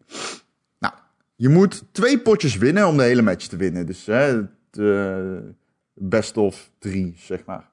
[0.80, 0.94] Nou,
[1.36, 3.86] je moet twee potjes winnen om de hele match te winnen.
[3.86, 5.54] Dus hè, de
[5.94, 7.70] best of 3, zeg maar.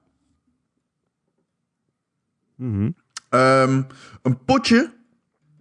[2.54, 2.90] Mhm.
[3.30, 3.86] Um,
[4.22, 4.92] een potje,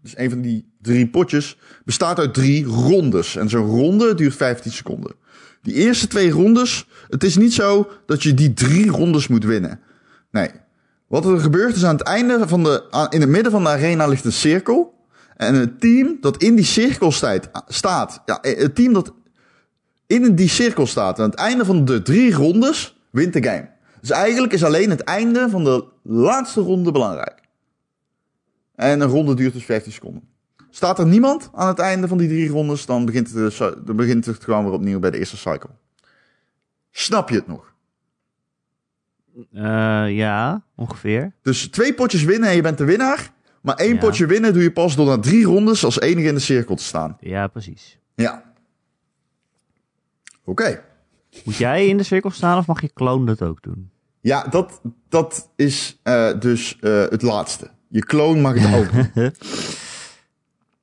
[0.01, 3.35] dus een van die drie potjes, bestaat uit drie rondes.
[3.35, 5.15] En zo'n ronde duurt 15 seconden.
[5.65, 9.79] Die eerste twee rondes, het is niet zo dat je die drie rondes moet winnen.
[10.31, 10.49] Nee.
[11.07, 14.07] Wat er gebeurt is aan het einde van de, in het midden van de arena
[14.07, 14.93] ligt een cirkel.
[15.37, 17.11] En het team dat in die cirkel
[17.67, 19.13] staat, ja, het team dat
[20.07, 23.69] in die cirkel staat aan het einde van de drie rondes, wint de game.
[24.01, 27.41] Dus eigenlijk is alleen het einde van de laatste ronde belangrijk.
[28.75, 30.34] En een ronde duurt dus 15 seconden.
[30.75, 34.25] Staat er niemand aan het einde van die drie rondes, dan begint het, dan begint
[34.25, 35.69] het gewoon weer opnieuw bij de eerste cycle.
[36.91, 37.73] Snap je het nog?
[39.35, 41.33] Uh, ja, ongeveer.
[41.41, 43.31] Dus twee potjes winnen en je bent de winnaar.
[43.61, 46.39] Maar één potje winnen doe je pas door na drie rondes als enige in de
[46.39, 47.17] cirkel te staan.
[47.19, 47.99] Ja, precies.
[48.15, 48.43] Ja.
[50.43, 50.83] Oké.
[51.43, 53.89] Moet jij in de cirkel staan of mag je kloon dat ook doen?
[54.21, 57.69] Ja, dat, dat is uh, dus uh, het laatste.
[57.87, 59.33] Je kloon mag het ook doen.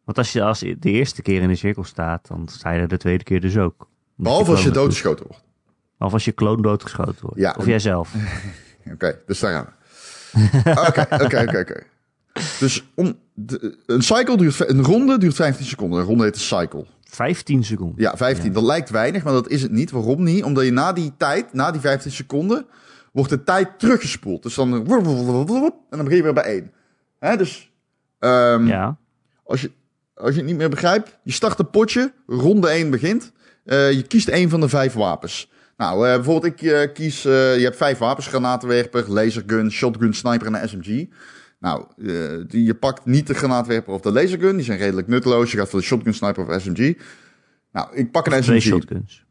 [0.05, 2.89] Want als je als de eerste keer in de cirkel staat, dan sta je er
[2.89, 3.89] de tweede keer dus ook.
[4.15, 5.43] Behalve als je doodgeschoten wordt.
[5.99, 7.39] Of als je kloon doodgeschoten wordt.
[7.39, 8.15] Ja, of jijzelf.
[8.93, 10.71] Oké, dus daar gaan we.
[10.89, 11.83] Oké, oké, oké, oké.
[12.59, 16.01] Dus om de, een cycle duurt, een ronde duurt 15 seconden.
[16.01, 16.87] Een ronde heet een cycle.
[17.03, 18.03] 15 seconden?
[18.03, 18.53] Ja, 15.
[18.53, 19.91] Dat lijkt weinig, maar dat is het niet.
[19.91, 20.45] Waarom niet?
[20.45, 22.67] Omdat je na die tijd, na die 15 seconden,
[23.13, 24.43] wordt de tijd teruggespoeld.
[24.43, 24.75] Dus dan...
[24.75, 24.87] En
[25.91, 26.73] dan begin je weer bij 1.
[27.19, 27.73] Hè, dus...
[28.19, 28.97] Um, ja.
[29.45, 29.71] Als je,
[30.23, 33.33] als je het niet meer begrijpt, je start een potje, ronde 1 begint.
[33.65, 35.51] Uh, je kiest één van de vijf wapens.
[35.77, 40.69] Nou, uh, bijvoorbeeld ik uh, kies, je hebt vijf wapens, granatenwerper, lasergun, shotgun, sniper en
[40.69, 41.07] SMG.
[41.61, 41.85] Nou,
[42.47, 45.51] die, je pakt niet de granaatwerper of de lasergun, die zijn redelijk nutteloos.
[45.51, 46.95] Je gaat voor de shotgun, sniper of SMG.
[47.73, 48.45] Nou, ik pak een SMG.
[48.45, 49.25] Twee shotguns.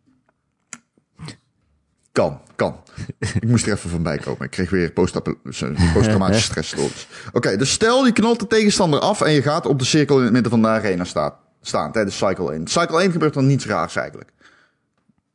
[2.12, 2.84] Kan, kan.
[3.20, 4.46] ik moest er even van bij komen.
[4.46, 7.08] Ik kreeg weer posttraumatische stressstoornis.
[7.28, 10.18] Oké, okay, dus stel je knalt de tegenstander af en je gaat op de cirkel
[10.18, 12.68] in het midden van de arena staan, staan tijdens cycle 1.
[12.68, 14.30] Cycle 1 gebeurt dan niets raars eigenlijk.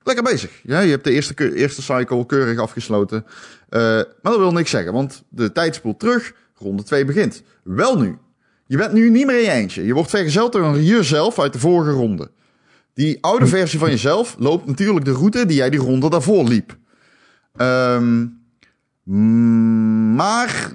[0.03, 0.61] Lekker bezig.
[0.62, 3.24] Ja, je hebt de eerste, eerste cycle keurig afgesloten.
[3.70, 6.33] Uh, maar dat wil niks zeggen, want de tijd spoelt terug.
[6.55, 7.43] Ronde 2 begint.
[7.62, 8.18] Wel nu.
[8.66, 9.87] Je bent nu niet meer in je eentje.
[9.87, 12.31] Je wordt vergezeld door jezelf uit de vorige ronde.
[12.97, 16.77] Die oude versie van jezelf loopt natuurlijk de route die jij die ronde daarvoor liep.
[17.57, 18.41] Um,
[20.15, 20.73] maar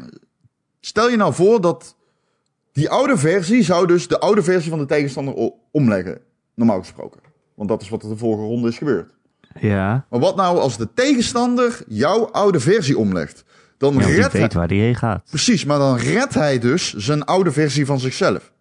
[0.80, 1.96] stel je nou voor dat
[2.72, 6.22] die oude versie zou dus de oude versie van de tegenstander omleggen.
[6.56, 7.20] Normaal gesproken.
[7.56, 9.14] Want dat is wat er de vorige ronde is gebeurd.
[9.60, 10.06] Ja.
[10.10, 13.44] Maar wat nou als de tegenstander jouw oude versie omlegt?
[13.78, 15.24] Dan ja, redt weet waar die heen gaat.
[15.30, 18.52] Precies, maar dan redt hij dus zijn oude versie van zichzelf.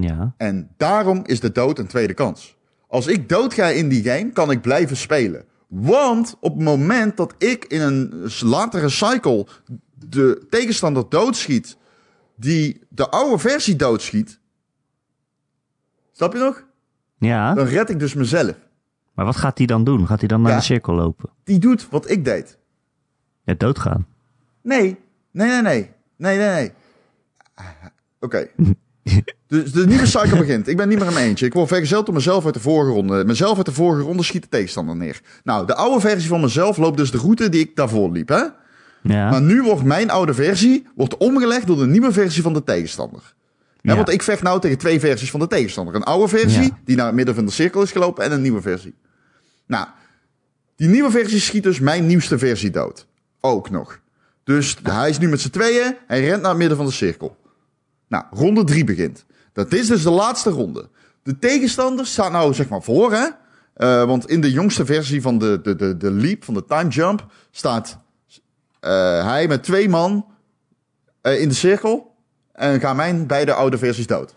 [0.00, 0.34] Ja.
[0.36, 2.56] En daarom is de dood een tweede kans.
[2.88, 5.44] Als ik dood ga in die game, kan ik blijven spelen.
[5.68, 9.46] Want op het moment dat ik in een latere cycle
[9.94, 11.76] de tegenstander doodschiet,
[12.36, 14.40] die de oude versie doodschiet.
[16.12, 16.64] Snap je nog?
[17.18, 17.54] Ja.
[17.54, 18.54] Dan red ik dus mezelf.
[19.14, 20.06] Maar wat gaat hij dan doen?
[20.06, 20.56] Gaat hij dan naar Ja.
[20.58, 21.30] de cirkel lopen?
[21.44, 22.58] Die doet wat ik deed.
[23.44, 24.06] Ja, doodgaan.
[24.62, 24.98] Nee,
[25.30, 25.90] nee, nee, nee.
[26.16, 26.72] Nee, nee, nee.
[27.54, 27.66] Ah,
[28.20, 28.46] Oké.
[29.46, 30.68] Dus de nieuwe cycle begint.
[30.68, 31.46] Ik ben niet meer in mijn eentje.
[31.46, 33.24] Ik word vergezeld door mezelf uit de vorige ronde.
[33.24, 35.20] Mezelf uit de vorige ronde schiet de tegenstander neer.
[35.44, 38.42] Nou, de oude versie van mezelf loopt dus de route die ik daarvoor liep, hè?
[39.02, 39.30] Ja.
[39.30, 43.34] Maar nu wordt mijn oude versie wordt omgelegd door de nieuwe versie van de tegenstander.
[43.80, 43.96] Hè, Ja.
[43.96, 45.94] want ik vecht nou tegen twee versies van de tegenstander.
[45.94, 46.78] Een oude versie, Ja.
[46.84, 48.94] die naar het midden van de cirkel is gelopen, en een nieuwe versie.
[49.66, 49.86] Nou,
[50.76, 53.06] die nieuwe versie schiet dus mijn nieuwste versie dood.
[53.40, 54.00] Ook nog.
[54.44, 57.36] Dus hij is nu met z'n tweeën, hij rent naar het midden van de cirkel.
[58.14, 59.24] Nou, ronde 3 begint.
[59.52, 60.88] Dat is dus de laatste ronde.
[61.22, 63.28] De tegenstander staat nou zeg maar voor, hè?
[63.74, 66.88] Eh, want in de jongste versie van de, de, de, de leap, van de time
[66.88, 67.98] jump, staat
[68.80, 70.26] eh, hij met twee man
[71.20, 72.14] eh, in de cirkel.
[72.52, 74.34] En gaan mijn beide oude versies dood.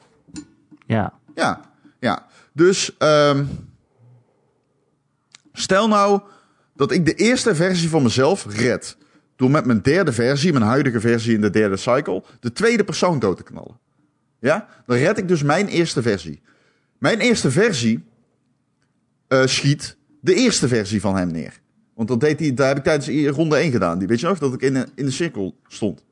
[0.85, 1.13] Ja.
[1.35, 1.61] Ja,
[1.99, 2.25] ja.
[2.53, 3.45] Dus ehm,
[5.53, 6.21] stel nou
[6.75, 8.97] dat ik de eerste versie van mezelf red.
[9.37, 13.19] Door met mijn derde versie, mijn huidige versie in de derde cycle, de tweede persoon
[13.19, 13.79] dood te knallen.
[14.39, 16.41] Ja, dan red ik dus mijn eerste versie.
[16.97, 18.03] Mijn eerste versie
[19.27, 21.59] eh, schiet de eerste versie van hem neer.
[21.95, 23.99] Want dat deed hij, daar heb ik tijdens ronde 1 gedaan.
[23.99, 26.03] Die weet je nog, dat ik in de, in de cirkel stond.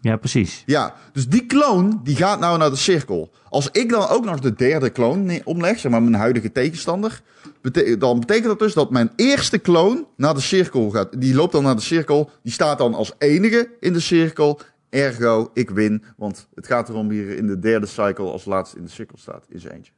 [0.00, 0.62] Ja, precies.
[0.66, 3.30] Ja, dus die kloon die gaat nou naar de cirkel.
[3.48, 7.22] Als ik dan ook nog de derde kloon omleg, zeg maar mijn huidige tegenstander,
[7.62, 11.20] bete- dan betekent dat dus dat mijn eerste kloon naar de cirkel gaat.
[11.20, 14.60] Die loopt dan naar de cirkel, die staat dan als enige in de cirkel.
[14.88, 18.76] Ergo, ik win, want het gaat erom wie er in de derde cycle als laatste
[18.76, 19.92] in de cirkel staat, in zijn eentje.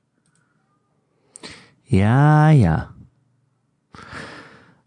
[1.83, 2.91] Ja, ja.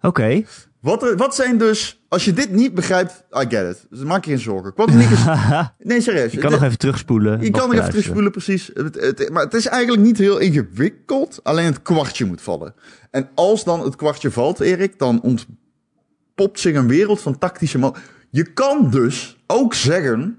[0.01, 0.43] Oké.
[0.79, 3.85] Wat, wat zijn dus, als je dit niet begrijpt, I get it.
[3.89, 4.73] Dus maak je geen zorgen.
[4.73, 5.07] Quantum is,
[5.79, 6.31] nee serieus.
[6.31, 7.41] Je kan nog even terugspoelen.
[7.41, 8.69] Je kan nog even terugspoelen, precies.
[8.73, 11.39] Het, het- maar het is eigenlijk niet heel ingewikkeld.
[11.43, 12.73] Alleen het kwartje moet vallen.
[13.11, 17.77] En als dan het kwartje valt, Erik, dan ontpopt zich een wereld van tactische...
[17.77, 17.95] mo-
[18.29, 20.37] Je kan dus ook zeggen...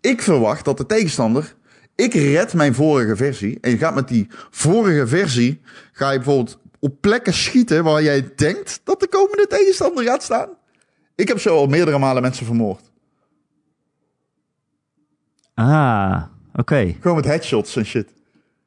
[0.00, 1.54] Ik verwacht dat de tegenstander...
[1.94, 3.58] Ik red mijn vorige versie.
[3.60, 5.60] En je gaat met die vorige versie...
[5.92, 7.84] Ga je bijvoorbeeld op plekken schieten...
[7.84, 10.48] waar jij denkt dat de komende tegenstander gaat staan.
[11.20, 12.90] Ik heb zo al meerdere malen mensen vermoord.
[15.54, 16.94] Ah, oké.
[17.00, 18.08] Gewoon met headshots en shit.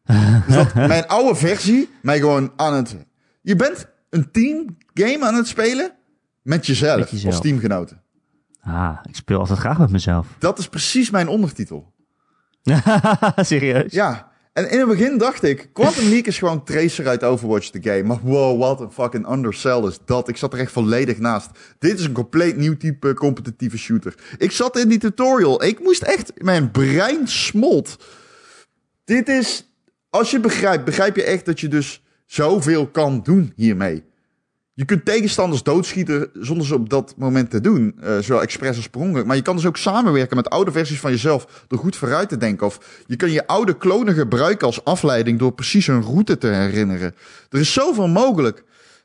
[0.47, 2.95] dus dat mijn oude versie mij gewoon aan het...
[3.41, 5.91] Je bent een team game aan het spelen
[6.41, 7.34] met jezelf, Met jezelf.
[7.34, 8.01] als teamgenoten.
[8.62, 10.28] Ah, ik speel altijd graag met mezelf.
[10.39, 11.93] Dat is precies mijn ondertitel.
[13.36, 13.91] Serieus?
[13.91, 15.70] Ja, en in het begin dacht ik...
[15.74, 18.04] Quantum League is gewoon Tracer uit Overwatch de game.
[18.04, 20.28] Maar wow, wat een fucking undersell is dat.
[20.28, 21.49] Ik zat er echt volledig naast.
[21.80, 24.16] Dit is een compleet nieuw type competitieve shooter.
[24.38, 25.64] Ik zat in die tutorial.
[25.64, 26.32] Ik moest echt...
[26.38, 27.97] Mijn brein smolt.
[29.04, 29.72] Dit is...
[30.10, 34.04] Als je begrijpt, begrijp je echt dat je dus zoveel kan doen hiermee.
[34.76, 37.95] Je kunt tegenstanders doodschieten zonder ze op dat moment te doen.
[38.01, 39.26] eh, zowel expres als per ongeluk.
[39.26, 42.38] Maar je kan dus ook samenwerken met oude versies van jezelf door goed vooruit te
[42.38, 42.67] denken.
[42.67, 47.15] Of je kan je oude klonen gebruiken als afleiding door precies een route te herinneren.
[47.49, 48.63] Er is zoveel mogelijk.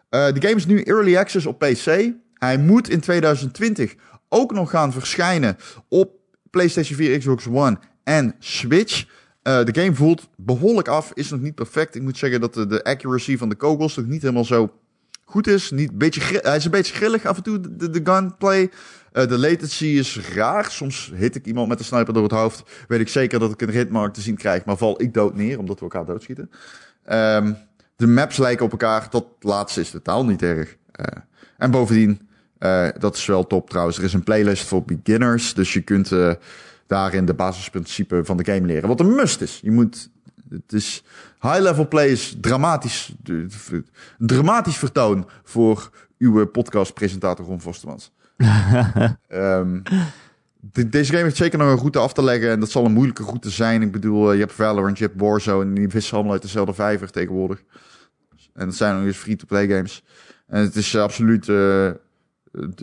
[0.09, 2.13] Eh, de game is nu early access op PC.
[2.35, 3.95] Hij moet in 2020
[4.29, 5.57] ook nog gaan verschijnen
[5.89, 6.11] op
[6.51, 9.07] PlayStation 4, Xbox One en Switch.
[9.43, 11.95] Eh, de game voelt behoorlijk af, is nog niet perfect.
[11.95, 14.73] Ik moet zeggen dat de, de accuracy van de kogels nog niet helemaal zo
[15.29, 15.71] goed is.
[15.71, 18.71] Niet, beetje, hij is een beetje grillig af en toe, de, gunplay.
[19.13, 20.71] Eh, de latency is raar.
[20.71, 22.63] Soms hit ik iemand met een sniper door het hoofd.
[22.89, 25.59] Weet ik zeker dat ik een hitmark te zien krijg, maar val ik dood neer
[25.59, 26.51] omdat we elkaar doodschieten.
[27.05, 27.53] Ehm,
[27.97, 29.07] de maps lijken op elkaar.
[29.11, 30.77] Dat laatste is totaal niet erg.
[30.93, 31.05] Eh,
[31.59, 33.99] en bovendien, eh, dat is wel top trouwens.
[33.99, 35.55] Er is een playlist voor beginners.
[35.55, 36.13] Dus je kunt
[36.87, 38.89] daarin de basisprincipe van de game leren.
[38.89, 39.59] Wat een must is.
[39.63, 40.11] Je moet.
[40.51, 41.05] Het is
[41.41, 43.15] high-level play is dramatisch.
[44.19, 48.13] Dramatisch vertoon voor uw podcastpresentator Ron Vostermans.
[50.61, 52.51] De- deze game heeft zeker nog een route af te leggen.
[52.51, 53.83] En dat zal een moeilijke route zijn.
[53.83, 55.65] Ik bedoel, eh, je hebt Valorant, je hebt Warzone.
[55.65, 57.63] En die vissen allemaal uit dezelfde vijver tegenwoordig.
[58.55, 60.03] En dat zijn nog eens free-to-play games.
[60.47, 61.91] En het is eh, absoluut eh,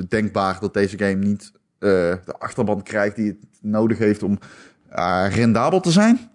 [0.07, 1.89] denkbaar dat deze game niet eh,
[2.25, 4.39] de achterban krijgt die het nodig heeft om
[4.89, 6.29] eh, rendabel te zijn.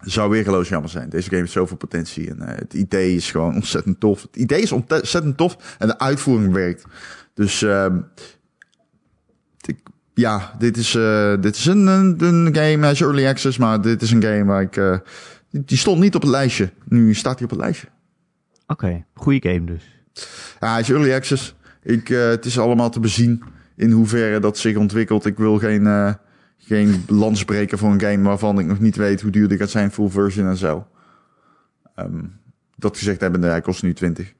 [0.00, 1.08] Zou weergeloos jammer zijn.
[1.08, 2.30] Deze game heeft zoveel potentie.
[2.30, 4.22] En eh, het idee is gewoon ontzettend tof.
[4.22, 5.76] Het idee is ontzettend tof.
[5.78, 6.84] En de uitvoering werkt.
[7.34, 7.98] Dus ehm,
[9.66, 9.80] ik-
[10.14, 12.78] ja, dit is, eh, dit is een, een, een game.
[12.82, 13.58] Hij is early access.
[13.58, 14.76] Maar dit is een game waar ik...
[14.76, 14.98] eh,
[15.50, 16.70] die- stond niet op het lijstje.
[16.84, 17.86] Nu staat hij op het lijstje.
[18.66, 19.94] Oké, goede game dus.
[20.60, 21.54] Ja, hij is early access.
[21.82, 23.42] Ik, eh, het is allemaal te bezien
[23.76, 25.26] in hoeverre dat zich ontwikkelt.
[25.26, 26.12] Ik wil geen, eh,
[26.58, 29.70] geen lans breken voor een game waarvan ik nog niet weet hoe duur die gaat
[29.70, 30.86] zijn, full version en zo.
[31.94, 32.24] Ehm,
[32.76, 34.34] dat gezegd hebbende, hij kost nu 20.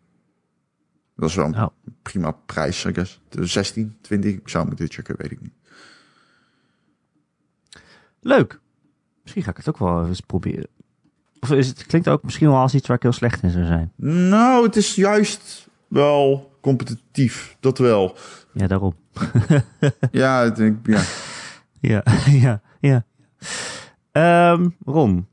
[1.16, 1.70] Dat is wel een
[2.02, 3.20] prima prijs, I guess.
[3.28, 5.54] Dus 16, 20, ik zou moeten checken, weet ik niet.
[8.20, 8.60] Leuk.
[9.22, 10.68] Misschien ga ik het ook wel eens proberen.
[11.40, 13.64] Of is het klinkt ook misschien wel als iets waar ik heel slecht in zou
[13.64, 13.92] zijn.
[14.28, 18.16] Nou, het is juist wel competitief, dat wel.
[18.52, 18.94] Ja, daarom.
[20.10, 21.02] Ja, ik denk, ja.
[21.86, 22.02] Ja,
[22.44, 23.04] ja, ja.
[24.12, 25.26] Ehm, Ron,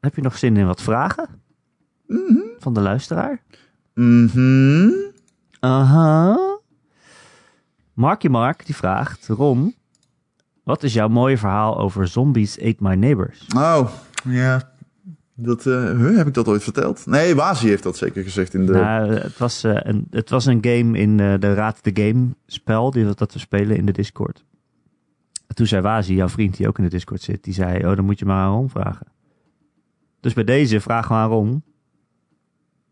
[0.00, 1.28] heb je nog zin in wat vragen?
[2.58, 3.42] Van de luisteraar?
[3.94, 4.90] Mhm.
[5.60, 6.38] Aha.
[7.94, 9.74] Marky Mark die vraagt, Ron,
[10.62, 13.46] wat is jouw mooie verhaal over Zombies Ate My Neighbors?
[13.56, 13.88] Oh,
[14.24, 14.70] ja.
[15.34, 17.06] Dat, eh, huh, heb ik dat ooit verteld?
[17.06, 18.72] Nee, Wazi heeft dat zeker gezegd in de...
[18.72, 22.28] Nou, het, was, eh, een, het was een game in eh, de Raad de Game
[22.46, 24.44] spel, die, dat we spelen in de Discord.
[25.52, 27.96] En toen zei Wazi, jouw vriend die ook in de Discord zit, die zei, oh,
[27.96, 29.06] dan moet je maar aan Ron vragen.
[30.20, 31.62] Dus bij deze vragen we aan Ron,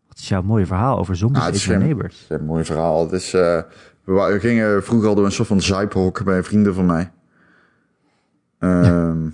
[0.07, 2.25] wat is jouw mooie verhaal over Zombies Nou, het geen- Neighbors?
[2.27, 3.03] Dat is een mooi verhaal.
[3.03, 3.61] Het is, eh,
[4.03, 7.11] we, gingen vroeger al door een soort van zuiphok bij vrienden van mij.
[8.59, 9.29] Ehm,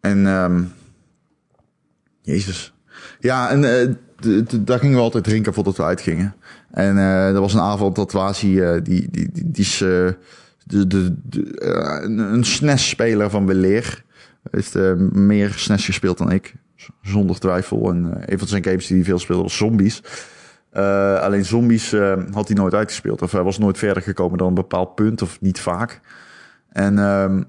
[0.00, 0.62] En, ehm
[2.20, 2.74] jezus.
[3.20, 3.94] Ja, en eh,
[4.60, 6.34] daar gingen we altijd drinken voordat we uitgingen.
[6.70, 9.84] En eh er was een avond dat Wasi, eh, die, die, die, die is
[10.66, 14.04] de, de, de, eh, een, een SNES-speler van Weleer.
[14.50, 16.54] Heeft eh, meer SNES gespeeld dan ik,
[17.02, 17.90] zonder twijfel.
[17.90, 20.02] En eh, een van zijn games die hij veel speelde was Zombies.
[21.20, 21.90] Alleen Zombies
[22.32, 23.22] had hij nooit uitgespeeld.
[23.22, 26.00] Of hij was nooit verder gekomen dan een bepaald punt, of niet vaak.
[26.72, 27.42] En ehm,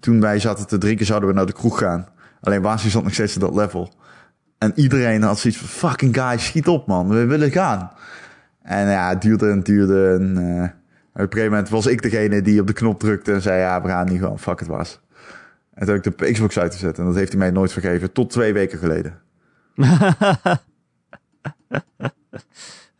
[0.00, 2.08] toen wij zaten te drinken, zouden we naar de kroeg gaan.
[2.40, 3.92] Alleen Wasi zat nog steeds op dat level.
[4.58, 7.90] En iedereen had zoiets van, fucking guy, schiet op man, we willen gaan.
[8.62, 10.14] En ja, het duurde en duurde.
[10.14, 10.81] En
[11.12, 13.82] op een gegeven moment was ik degene die op de knop drukte en zei, ja,
[13.82, 15.00] we gaan niet gewoon, fuck het was.
[15.74, 18.30] En toen heb ik de Xbox uitgezet en dat heeft hij mij nooit vergeven, tot
[18.30, 19.20] twee weken geleden.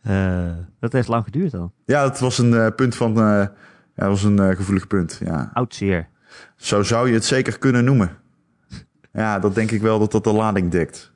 [0.03, 1.71] Eh, dat heeft lang geduurd dan.
[1.85, 3.49] Ja, het was een eh, punt van, eh, ja,
[3.93, 5.49] het was een gevoelig punt, ja.
[5.53, 6.09] Oud zeer.
[6.55, 8.17] Zo zou je het zeker kunnen noemen.
[9.11, 11.13] Ja, dat denk ik wel dat dat de lading dekt.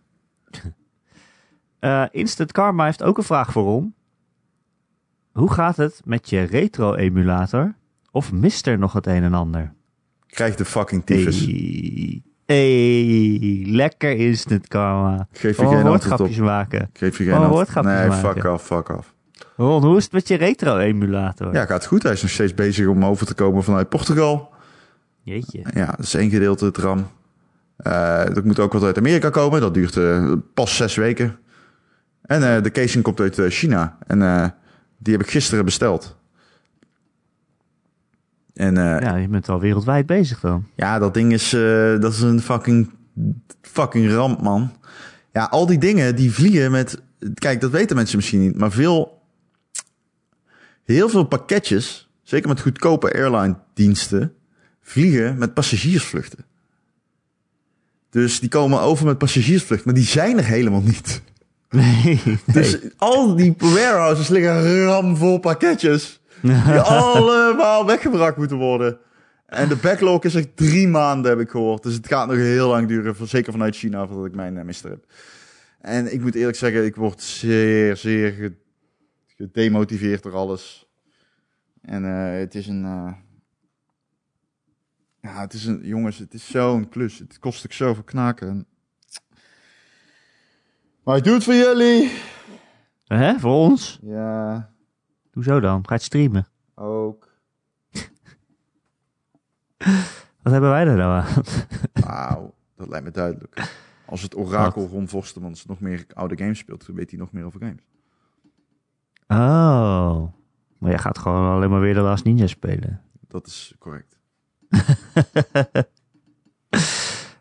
[2.11, 3.95] Instant Karma heeft ook een vraag voor Ron.
[5.37, 7.73] Hoe gaat het met je retro-emulator?
[8.11, 9.73] Of mist er nog het een en ander?
[10.27, 11.45] Krijg de fucking tyfus.
[11.45, 15.27] Hey, hey, lekker Instant Karma.
[15.31, 15.83] Geef je geen op.
[15.87, 16.89] woordgrapjes maken.
[16.93, 17.53] Geef je Oh, geen antwoord.
[17.55, 18.41] woordgrapjes Nee, maken.
[18.41, 19.13] fuck off, fuck off.
[19.55, 21.53] Ron, hoe is het met je retro-emulator?
[21.53, 22.03] Ja, gaat goed.
[22.03, 24.49] Hij is nog steeds bezig om over te komen vanuit Portugal.
[25.23, 25.61] Jeetje.
[25.73, 27.07] Ja, dat is één gedeelte het RAM.
[27.77, 29.61] Eh, dat moet ook wat uit Amerika komen.
[29.61, 31.39] Dat duurt eh, pas zes weken.
[32.21, 33.97] En eh, de casing komt uit China.
[34.07, 34.21] En
[34.97, 36.17] die heb ik gisteren besteld.
[38.53, 38.99] En eh, ja.
[38.99, 40.67] Ja, je bent al wereldwijd bezig dan.
[40.99, 42.89] dat ding is, eh, dat is een fucking,
[43.61, 44.71] fucking ramp, man.
[45.33, 47.01] Ja, al die dingen die vliegen met...
[47.33, 48.57] Kijk, dat weten mensen misschien niet.
[48.57, 49.21] Maar veel,
[50.83, 54.33] heel veel pakketjes, zeker met goedkope airline diensten,
[54.81, 56.45] vliegen met passagiersvluchten.
[58.09, 61.21] Dus die komen over met passagiersvluchten, maar die zijn er helemaal niet.
[61.69, 62.21] Nee.
[62.53, 66.21] Dus al die warehouses liggen ramvol pakketjes.
[66.41, 68.97] Die allemaal weggebracht moeten worden.
[69.45, 71.83] En de backlog is echt drie maanden, heb ik gehoord.
[71.83, 74.89] Dus het gaat nog heel lang duren, zeker vanuit China, voordat ik mijn uh, mister
[74.89, 75.05] heb.
[75.81, 78.55] En ik moet eerlijk zeggen, ik word zeer, zeer ge-
[79.35, 80.87] gedemotiveerd door alles.
[81.81, 82.83] En eh, het is een...
[82.85, 83.13] eh,
[85.21, 85.79] ja, het is een...
[85.83, 87.19] Jongens, het is zo'n klus.
[87.19, 88.65] Het kost ik zoveel knaken.
[91.07, 92.11] Maar ik doe het voor jullie.
[93.05, 93.99] Hè, voor ons?
[94.01, 94.71] Ja,
[95.31, 95.75] Hoezo dan?
[95.75, 96.47] Ga je het streamen?
[96.75, 97.29] ook.
[100.43, 101.43] Wat hebben wij er nou aan?
[101.93, 103.75] Wauw, dat lijkt me duidelijk.
[104.05, 107.45] Als het orakel Ron Forstemans nog meer oude games speelt, dan weet hij nog meer
[107.45, 107.87] over games.
[109.27, 110.33] Oh.
[110.77, 113.01] Maar jij gaat gewoon alleen maar weer de Last Ninja spelen.
[113.27, 114.19] Dat is correct.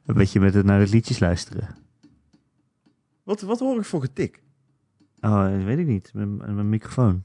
[0.06, 1.85] Een beetje met het naar de liedjes luisteren.
[3.26, 4.42] Wat, wat hoor ik voor getik?
[5.20, 6.10] Oh, dat weet ik niet.
[6.14, 7.24] Mijn, mijn microfoon.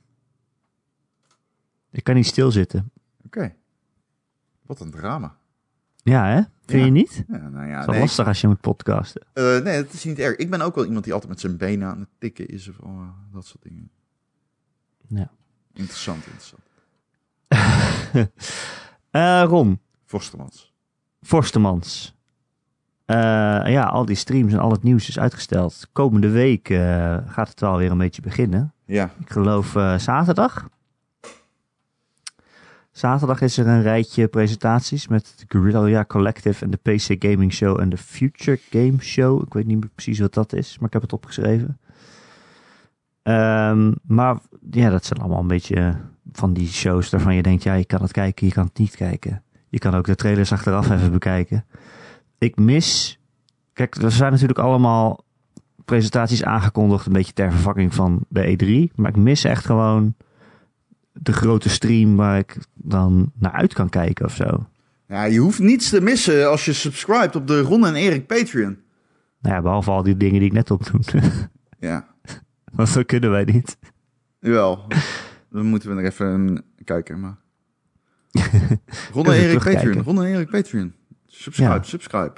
[1.91, 2.91] Ik kan niet stilzitten.
[3.25, 3.55] Oké.
[4.61, 5.37] Wat een drama.
[6.03, 6.41] Ja, hè?
[6.65, 6.85] Vind Ja.
[6.85, 7.23] je niet?
[7.27, 9.21] Ja, nou ja, is wel nee, lastig als je moet podcasten.
[9.33, 10.35] eh, nee, dat is niet erg.
[10.35, 12.77] Ik ben ook wel iemand die altijd met zijn benen aan het tikken is of
[12.79, 13.89] oh, dat soort dingen.
[15.07, 15.31] Ja.
[15.73, 16.61] Interessant, interessant.
[19.11, 20.73] Eh, Ron, Forstemans.
[21.21, 22.15] Forstemans.
[23.11, 25.87] Eh, ja, al die streams en al het nieuws is uitgesteld.
[25.91, 28.73] Komende week eh, gaat het wel weer een beetje beginnen.
[28.85, 30.69] Ja, Ik geloof eh, zaterdag.
[32.91, 37.79] Zaterdag is er een rijtje presentaties met de Guerrilla Collective en de PC Gaming Show
[37.79, 39.41] en de Future Game Show.
[39.41, 41.79] Ik weet niet precies wat dat is, maar ik heb het opgeschreven.
[43.23, 44.37] Ehm, maar
[44.71, 45.95] ja, dat zijn allemaal een beetje
[46.31, 48.95] van die shows waarvan je denkt, ja, je kan het kijken, je kan het niet
[48.95, 49.43] kijken.
[49.69, 51.65] Je kan ook de trailers achteraf even bekijken.
[52.41, 53.19] Ik mis,
[53.73, 55.25] kijk, er zijn natuurlijk allemaal
[55.85, 58.57] presentaties aangekondigd, een beetje ter vervanging van de
[58.89, 58.95] E3.
[58.95, 60.15] Maar ik mis echt gewoon
[61.13, 64.67] de grote stream waar ik dan naar uit kan kijken of zo.
[65.07, 68.77] ja je hoeft niets te missen als je subscribt op de Ron en Erik Patreon.
[69.39, 71.21] Nou ja, behalve al die dingen die ik net opnoemde.
[71.79, 72.07] Ja,
[72.75, 73.77] Want dat kunnen wij niet.
[74.39, 74.87] jawel.
[75.49, 77.37] Dan moeten we nog even kijken, maar...
[79.13, 79.63] Ron en Erik.
[79.63, 80.03] Patreon.
[80.03, 80.93] Ron en Erik Patreon.
[81.31, 81.83] Subscribe, Ja.
[81.83, 82.33] subscribe.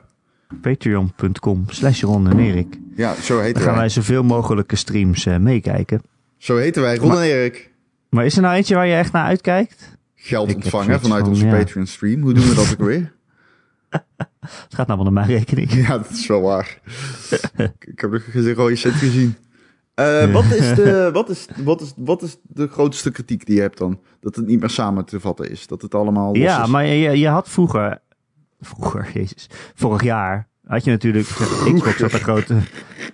[0.61, 2.77] Patreon.com slash Ron en Erik.
[2.95, 3.79] Ja, zo heten Dan gaan wij.
[3.81, 6.01] wij zoveel mogelijke streams eh, meekijken.
[6.37, 7.71] Zo heten wij, Ron en Erik.
[8.09, 9.97] Maar is er nou eentje waar je echt naar uitkijkt?
[10.15, 11.57] Geld ontvangen vanuit van, onze ja.
[11.57, 12.21] Patreon stream.
[12.21, 13.13] Hoe doen we dat ook weer?
[14.39, 15.71] Het gaat nou wel naar mijn rekening.
[15.87, 16.79] Ja, dat is wel waar.
[17.79, 19.35] ik heb nog geen rode cent gezien.
[19.93, 23.61] Eh, wat, is de, wat, is, wat, is, wat is de grootste kritiek die je
[23.61, 23.99] hebt dan?
[24.19, 25.67] Dat het niet meer samen te vatten is.
[25.67, 26.69] Dat het allemaal Ja, is.
[26.69, 28.01] maar je, je had vroeger,
[28.63, 32.57] vroeger, jezus, vorig jaar had je natuurlijk gezegd, Xbox had een grote...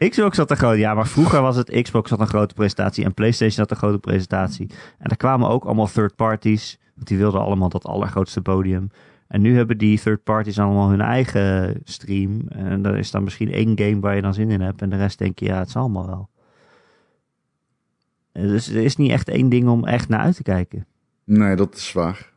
[0.09, 0.77] Xbox had een grote...
[0.77, 3.99] Ja, maar vroeger was het Xbox had een grote presentatie en PlayStation had een grote
[3.99, 4.69] presentatie.
[4.97, 8.89] En er kwamen ook allemaal third parties, want die wilden allemaal dat allergrootste podium.
[9.27, 12.41] En nu hebben die third parties allemaal hun eigen stream.
[12.47, 14.81] En er is dan misschien één game waar je dan zin in hebt.
[14.81, 16.29] En de rest denk je, ja, het zal allemaal wel.
[18.31, 20.85] Dus er is niet echt één ding om echt naar uit te kijken.
[21.23, 22.28] Nee, dat is waar.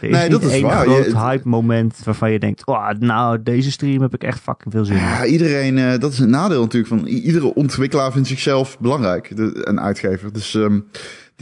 [0.00, 0.84] Er is Nee, dat is één waar.
[0.86, 4.74] groot Je- hype moment waarvan je denkt, oh, nou, deze stream heb ik echt fucking
[4.74, 5.02] veel zin in.
[5.02, 9.50] Ja, iedereen, eh, dat is een nadeel natuurlijk van iedere ontwikkelaar vindt zichzelf belangrijk, de,
[9.68, 10.32] een uitgever.
[10.32, 10.80] Dus ehm,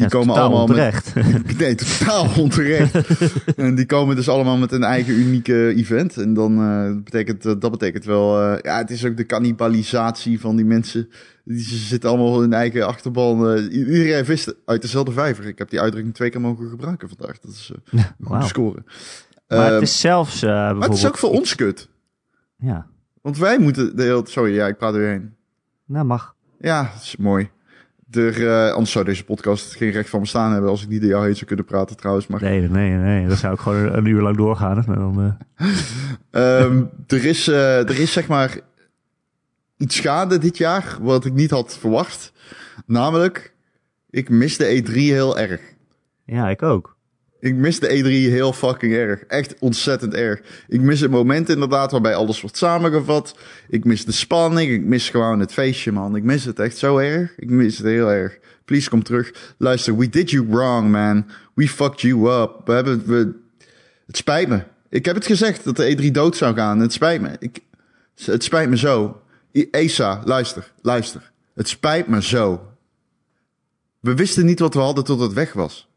[0.01, 1.15] die Ja, komen allemaal onterecht.
[1.15, 1.59] met.
[1.59, 2.95] Nee, totaal onterecht.
[3.57, 6.17] en die komen dus allemaal met een eigen unieke event.
[6.17, 8.41] En dan eh, betekent eh, dat betekent wel.
[8.43, 11.09] eh, ja, het is ook de cannibalisatie van die mensen.
[11.45, 13.57] Die, ze zitten allemaal in hun eigen achterban.
[13.59, 15.47] iedereen vist uit dezelfde vijver.
[15.47, 17.39] Ik heb die uitdrukking twee keer mogen gebruiken vandaag.
[17.39, 18.47] Dat is eh, een goede Wauw.
[18.47, 18.83] score.
[19.49, 21.89] Maar Ehm, het is zelfs eh maar het is ook bijvoorbeeld- voor ons kut.
[22.57, 22.87] Ja,
[23.23, 24.23] Want wij moeten de hele...
[24.25, 25.35] Sorry, ja, ik praat er weer heen.
[25.87, 26.35] nou mag.
[26.61, 27.51] Ja, dat is mooi.
[28.11, 31.11] Er, eh, anders zou deze podcast geen recht van bestaan hebben als ik niet door
[31.11, 32.27] jou heen zou kunnen praten trouwens.
[32.27, 33.27] Maar Nee, nee, nee.
[33.27, 34.85] Dan zou ik gewoon een, een uur lang doorgaan.
[34.87, 35.69] Dan, eh,
[36.61, 38.59] Ehm, er, is, eh, er is zeg maar
[39.77, 42.33] iets gaande dit jaar wat ik niet had verwacht.
[42.87, 43.55] Namelijk,
[44.11, 45.61] ik mis de E3 heel erg.
[46.25, 46.97] ja, ik ook.
[47.41, 49.23] Ik mis de E3 heel fucking erg.
[49.23, 50.41] Echt ontzettend erg.
[50.69, 53.39] Ik mis het moment inderdaad waarbij alles wordt samengevat.
[53.69, 54.73] Ik mis de spanning.
[54.73, 56.17] Ik mis gewoon het feestje, man.
[56.17, 57.33] Ik mis het echt zo erg.
[57.37, 58.39] Ik mis het heel erg.
[58.65, 59.55] Please, kom terug.
[59.59, 61.27] Luister, we did you wrong, man.
[61.55, 62.61] We fucked you up.
[62.65, 63.03] We hebben...
[63.07, 63.33] We...
[64.07, 64.63] Het spijt me.
[64.89, 66.79] Ik heb het gezegd dat de E3 dood zou gaan.
[66.79, 67.31] Het spijt me.
[67.39, 67.59] Ik...
[68.25, 69.23] Het spijt me zo.
[69.71, 71.33] Esa, luister, luister.
[71.55, 72.69] Het spijt me zo.
[74.01, 75.90] We wisten niet wat we hadden tot het weg was.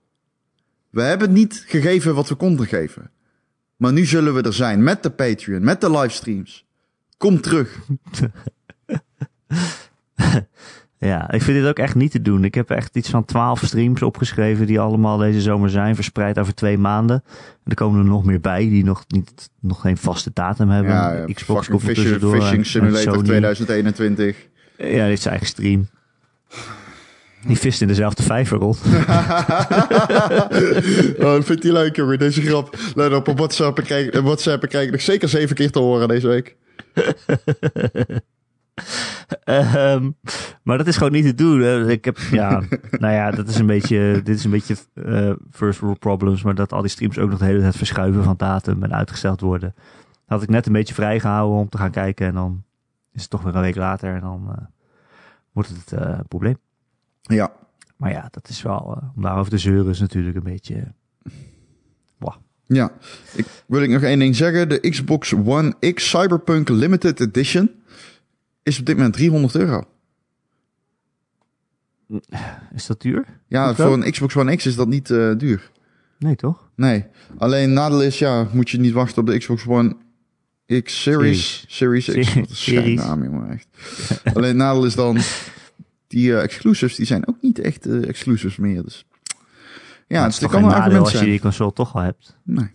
[0.94, 3.12] We hebben niet gegeven wat we konden geven.
[3.78, 6.66] Maar nu zullen we er zijn met de Patreon, met de livestreams.
[7.18, 7.78] Kom terug.
[10.98, 12.44] Ja, ik vind dit ook echt niet te doen.
[12.44, 16.56] Ik heb echt iets van twaalf streams opgeschreven die allemaal deze zomer zijn, verspreid over
[16.56, 17.24] twee maanden.
[17.64, 20.92] En er komen er nog meer bij die nog, niet, nog geen vaste datum hebben.
[20.92, 23.24] Ja, ja, Xbox komt Fishing, en Simulator Sony.
[23.24, 24.48] 2021.
[24.78, 25.88] Ja, dit is eigen stream.
[27.48, 28.78] Die vist in dezelfde vijver rond.
[31.20, 32.78] oh, vindt hij leuk, jongen, deze grap.
[32.96, 36.28] Let op, op WhatsApp krijg, WhatsApp krijg ik nog zeker zeven keer te horen deze
[36.28, 36.56] week.
[39.44, 40.12] Ehm,
[40.64, 41.90] maar dat is gewoon niet te doen.
[41.90, 45.80] Ik heb, ja, nou ja, dat is een beetje, dit is een beetje eh, first
[45.80, 46.44] world problems.
[46.44, 49.42] Maar dat al die streams ook nog de hele tijd verschuiven van datum en uitgesteld
[49.42, 49.76] worden.
[50.26, 52.28] Had ik net een beetje vrijgehouden om te gaan kijken.
[52.28, 52.64] En dan
[53.12, 54.14] is het toch weer een week later.
[54.14, 54.66] En dan eh,
[55.52, 56.58] wordt het eh, een probleem.
[57.24, 57.52] Ja,
[57.98, 60.94] Maar ja, dat is wel, eh, om daarover te zeuren is natuurlijk een beetje...
[62.66, 62.92] ja.
[63.36, 64.70] Ik, wil ik nog één ding zeggen.
[64.70, 67.72] De Xbox One X Cyberpunk Limited Edition
[68.64, 69.84] is op dit moment 300 euro.
[72.74, 73.26] Is dat duur?
[73.48, 75.72] Ja, voor een Xbox One X is dat niet eh, duur.
[76.20, 76.70] Nee, toch?
[76.76, 77.06] Nee,
[77.38, 79.96] alleen nadeel is, ja, moet je niet wachten op de Xbox One
[80.84, 81.66] X Series.
[81.68, 82.34] Series, X, Series.
[82.34, 83.68] wat een schijnnaam, jongen, echt.
[84.36, 85.18] alleen nadeel is dan,
[86.14, 88.84] die eh, exclusives, die zijn ook niet echt eh, exclusives meer.
[88.84, 89.06] Dus
[90.08, 91.30] ja, het het is kan een argument als je zijn.
[91.30, 92.38] die console toch al hebt.
[92.44, 92.72] Nee.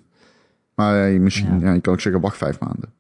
[0.75, 1.67] Maar eh, misschien, Ja.
[1.67, 1.73] ja.
[1.73, 2.93] je kan ook zeggen, wacht vijf maanden.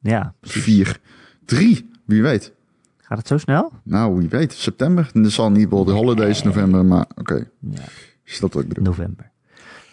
[0.00, 0.62] Ja, precies.
[0.62, 1.00] Vier.
[1.44, 2.52] Drie, wie weet.
[2.96, 3.72] Gaat het zo snel?
[3.82, 4.52] Nou, wie weet.
[4.52, 5.10] September.
[5.12, 7.34] Dat zal niet wel de holidays november, maar oké.
[7.60, 7.82] Ja,
[8.24, 8.84] Je snapt wat ik bedoel.
[8.84, 9.30] november.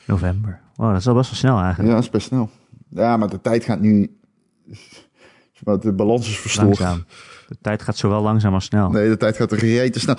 [0.05, 0.59] November.
[0.75, 1.89] Oh, dat is al best wel snel eigenlijk.
[1.89, 2.49] Ja, dat is best snel.
[2.89, 4.17] Ja, maar de tijd gaat nu...
[5.79, 6.79] De balans is verstoord.
[6.79, 7.03] Langzaam.
[7.47, 8.89] De tijd gaat zowel langzaam als snel.
[8.89, 10.15] Nee, de tijd gaat te snel.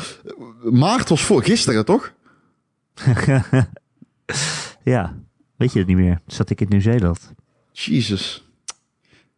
[0.63, 2.13] Maart was voor gisteren, toch?
[4.83, 5.15] ja,
[5.57, 6.21] weet je het niet meer.
[6.27, 7.33] Zat ik in Nieuw-Zeeland.
[7.73, 8.49] Jesus.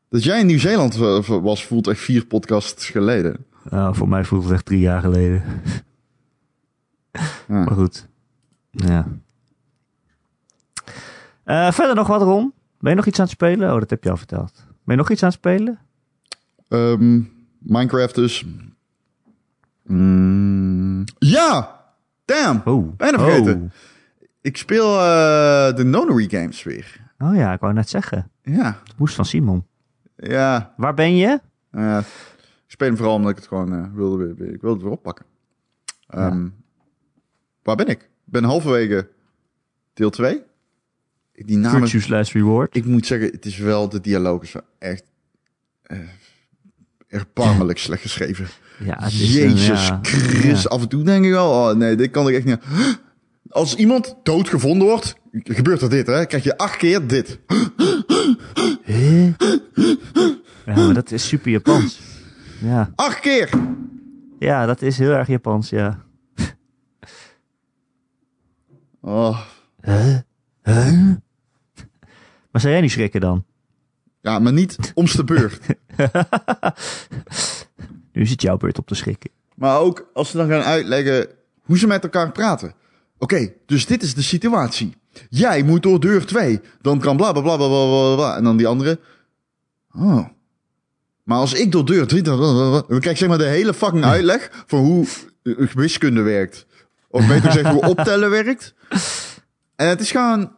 [0.09, 3.47] Dat jij in Nieuw-Zeeland wa- was, voelt echt vier podcasts geleden.
[3.70, 5.43] Nou, voor mij voelt het echt drie jaar geleden.
[7.12, 7.64] Ja.
[7.64, 8.09] Maar goed.
[8.70, 9.07] Ja.
[11.45, 12.53] Eh, verder nog wat, Ron?
[12.80, 13.72] Ben je nog iets aan het spelen?
[13.72, 14.53] Oh, dat heb je al verteld.
[14.84, 15.78] Ben je nog iets aan het spelen?
[16.68, 17.20] Ehm,
[17.69, 18.45] Minecraft dus.
[19.83, 21.77] Mm, ja!
[22.25, 22.61] Damn!
[22.64, 22.97] Oh.
[22.97, 23.73] Bijna vergeten.
[24.41, 27.01] Ik speel eh, de Nonary games weer.
[27.19, 27.29] Oh.
[27.29, 28.31] oh ja, ik wou net zeggen.
[28.43, 29.66] Ja, Woest van Simon.
[30.16, 30.75] ja.
[30.77, 31.41] Waar ben je?
[31.71, 31.99] eh,
[32.66, 34.93] ik speel hem vooral omdat ik het gewoon eh, wilde, weer- ik wilde het weer
[34.93, 35.25] oppakken.
[36.09, 36.49] Ehm,
[37.62, 38.01] Waar ben ik?
[38.03, 39.09] Ik ben halverwege
[39.95, 40.43] deel 2.
[41.33, 41.89] Die namen...
[42.33, 42.77] Reward.
[42.77, 45.05] Ik moet zeggen, het is wel, de dialoog is wel echt
[47.09, 48.47] erbarmelijk slecht geschreven.
[48.85, 49.99] Ja, het is een- Jezus ja.
[50.03, 50.69] Christus.
[50.69, 52.59] Af en toe denk ik wel, oh nee, dit kan ik echt niet.
[53.49, 56.25] Als iemand dood gevonden wordt, gebeurt er dit, hè?
[56.27, 57.39] Krijg je acht keer dit.
[58.85, 59.33] Huh?
[60.67, 62.01] Ja, maar dat is super Japans.
[62.61, 62.93] Ja.
[62.95, 63.51] Acht keer!
[64.39, 66.07] ja, dat is heel erg Japans, ja.
[69.01, 69.39] Oh.
[69.83, 70.17] Huh?
[70.63, 71.15] Huh?
[72.51, 73.45] Maar zou jij niet schrikken dan?
[74.29, 75.61] Ja, maar niet om's de beurt.
[78.12, 79.31] Nu is het jouw beurt op te schrikken.
[79.55, 81.26] Maar ook als ze dan gaan uitleggen
[81.62, 82.74] hoe ze met elkaar praten.
[83.18, 84.97] Oké, dus dit is de situatie.
[85.31, 86.61] Jij moet door deur 2.
[86.81, 88.37] Dan kan bla bla bla bla bla bla.
[88.37, 89.01] En dan die andere.
[89.95, 90.26] Oh.
[91.22, 92.22] Maar als ik door deur 3.
[92.22, 95.07] Dan, dan, dan, dan krijg ik zeg maar de hele fucking uitleg van hoe
[95.43, 96.66] eh, wiskunde werkt.
[97.09, 98.74] Of beter gezegd hoe optellen werkt.
[99.76, 100.58] En het is gewoon.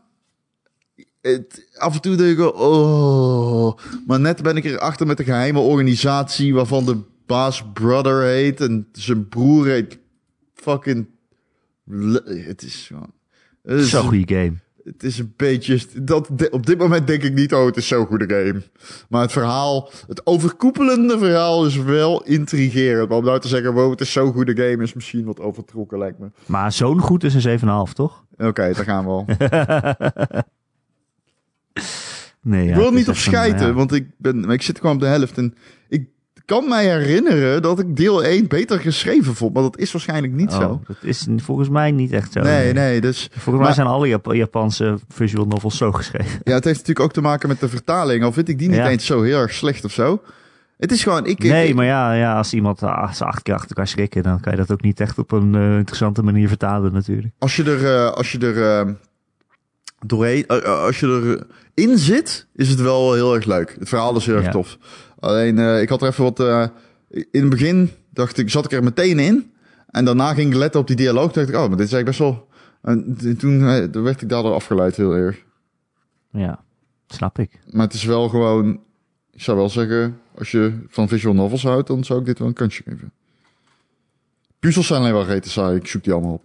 [1.20, 3.78] Het, af en toe denk ik, oh.
[4.06, 6.96] Maar net ben ik erachter met een geheime organisatie waarvan de
[7.26, 9.98] baas Brother heet en zijn broer heet
[10.54, 11.06] fucking.
[12.24, 13.12] Het is gewoon.
[13.82, 14.52] Zo'n goede game.
[14.84, 15.80] het is een beetje.
[16.02, 18.62] Dat, de- op dit moment denk ik niet, oh, het is zo'n goede game.
[19.08, 23.08] Maar het verhaal, het overkoepelende verhaal is wel intrigerend.
[23.08, 25.98] Maar om nou te zeggen, wow, het is zo'n goede game, is misschien wat overtrokken,
[25.98, 26.30] lijkt me.
[26.46, 27.58] Maar zo'n goed is een
[27.88, 28.24] 7,5, toch?
[28.38, 29.24] Oké, daar gaan we al.
[32.42, 33.72] Nee, ja, ik wil niet op schijten, ja.
[33.72, 35.38] want ik, ben, ik zit gewoon op de helft.
[35.38, 35.54] En
[35.88, 36.04] ik
[36.44, 39.54] kan mij herinneren dat ik deel 1 beter geschreven vond.
[39.54, 40.60] Maar dat is waarschijnlijk niet zo.
[40.60, 42.40] Oh, dat is volgens mij niet echt zo.
[42.40, 43.28] Nee, nee, dus...
[43.30, 46.40] Volgens mij Maar- zijn alle Jap- Japanse visual novels zo geschreven.
[46.44, 48.24] Ja, het heeft natuurlijk ook te maken met de vertaling.
[48.24, 48.88] Al vind ik die niet Ja.
[48.90, 50.22] eens zo heel erg slecht of zo.
[50.78, 51.26] Het is gewoon...
[51.26, 54.22] Ik, Nee, ik- maar ja, ja als iemand ah, ze acht keer achter elkaar schrikken,
[54.22, 57.34] dan kan je dat ook niet echt op een eh, interessante manier vertalen natuurlijk.
[57.38, 58.92] Als je er, eh, als je er eh,
[60.06, 63.76] doorheen, eh, eh, als je erin zit, is het wel heel erg leuk.
[63.78, 64.50] Het verhaal is heel erg Ja.
[64.50, 64.78] tof.
[65.18, 66.38] Alleen, eh, ik had er even wat,
[67.10, 69.52] in het begin dacht ik, zat ik er meteen in.
[69.86, 71.32] En daarna ging ik letten op die dialoog.
[71.32, 72.48] Toen dacht ik, oh, maar dit is eigenlijk best wel...
[72.82, 73.64] En toen
[74.02, 75.44] werd ik daardoor afgeleid heel erg.
[76.32, 76.62] Ja,
[77.06, 77.58] snap ik.
[77.70, 78.80] Maar het is wel gewoon,
[79.32, 82.48] ik zou wel zeggen, als je van visual novels houdt, dan zou ik dit wel
[82.48, 83.12] een kansje geven.
[84.58, 85.76] Puzzels zijn alleen wel rete saai.
[85.76, 86.42] Ik zoek die allemaal op.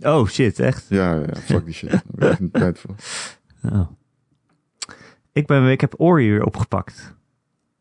[0.00, 0.86] Oh shit, echt?
[0.88, 2.02] Ja, ja, ja, fuck die shit.
[2.06, 2.94] Daar heb ik tijd voor.
[3.64, 3.88] Oh.
[5.32, 7.14] Ik, ben, ik heb Ori weer opgepakt.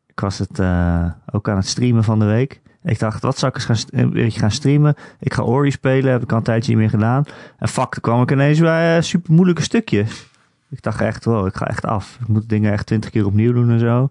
[0.07, 2.61] Ik was het eh, ook aan het streamen van de week.
[2.83, 4.95] Ik dacht, wat zou ik eens gaan, een beetje gaan streamen?
[5.19, 7.23] Ik ga Ori spelen, heb ik al een tijdje niet meer gedaan.
[7.57, 10.29] En fuck, toen kwam ik ineens bij eh, super moeilijke stukjes.
[10.69, 12.17] Ik dacht echt, wow, ik ga echt af.
[12.21, 14.09] Ik moet dingen echt twintig keer opnieuw doen en zo.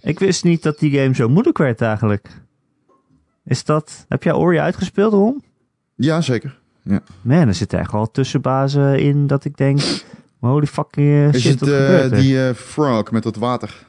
[0.00, 2.28] Ik wist niet dat die game zo moeilijk werd eigenlijk.
[3.44, 4.04] Is dat...
[4.08, 5.44] Heb jij Ori uitgespeeld, Ron?
[5.94, 6.60] Ja, zeker.
[7.22, 9.80] Man, er zitten echt wel tussenbazen in dat ik denk...
[10.38, 13.86] Holy fucking eh, Is shit, het eh, die eh, frog met dat water?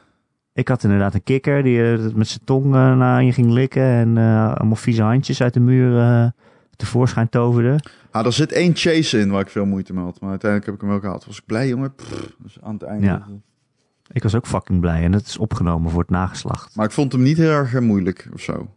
[0.53, 1.81] Ik had inderdaad een kikker die
[2.15, 4.17] met zijn tong naar je ging likken en
[4.57, 6.31] allemaal vieze handjes uit de muur
[6.75, 7.79] tevoorschijn toverde.
[8.11, 10.19] Ah, er zit één chase in waar ik veel moeite mee had.
[10.19, 11.25] Maar uiteindelijk heb ik hem wel gehaald.
[11.25, 11.95] Was ik blij, jongen?
[11.95, 13.05] Pff, dus aan het einde.
[13.05, 13.27] Ja.
[14.11, 16.75] Ik was ook fucking blij en het is opgenomen voor het nageslacht.
[16.75, 18.67] Maar ik vond hem niet heel erg moeilijk of zo.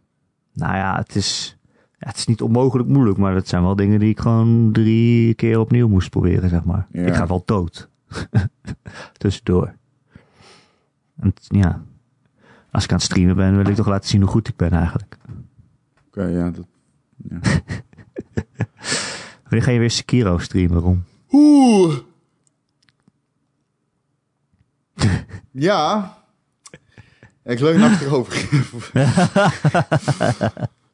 [0.53, 1.56] Nou ja, het is,
[1.97, 5.33] ja, het is niet onmogelijk moeilijk, maar het zijn wel dingen die ik gewoon drie
[5.33, 6.87] keer opnieuw moest proberen, zeg maar.
[6.91, 7.05] Ja.
[7.05, 7.89] Ik ga wel dood.
[9.17, 9.75] Tussendoor.
[11.19, 11.81] En ja,
[12.71, 14.71] als ik aan het streamen ben, wil ik toch laten zien hoe goed ik ben
[14.71, 15.17] eigenlijk.
[16.07, 16.49] Oké, ja.
[16.49, 16.65] Dat,
[17.29, 17.39] ja.
[19.43, 21.03] Wanneer ga je weer Sekiro streamen, Ron?
[21.31, 21.97] Oeh.
[25.51, 26.17] ja.
[27.43, 28.49] Ik leun achterover.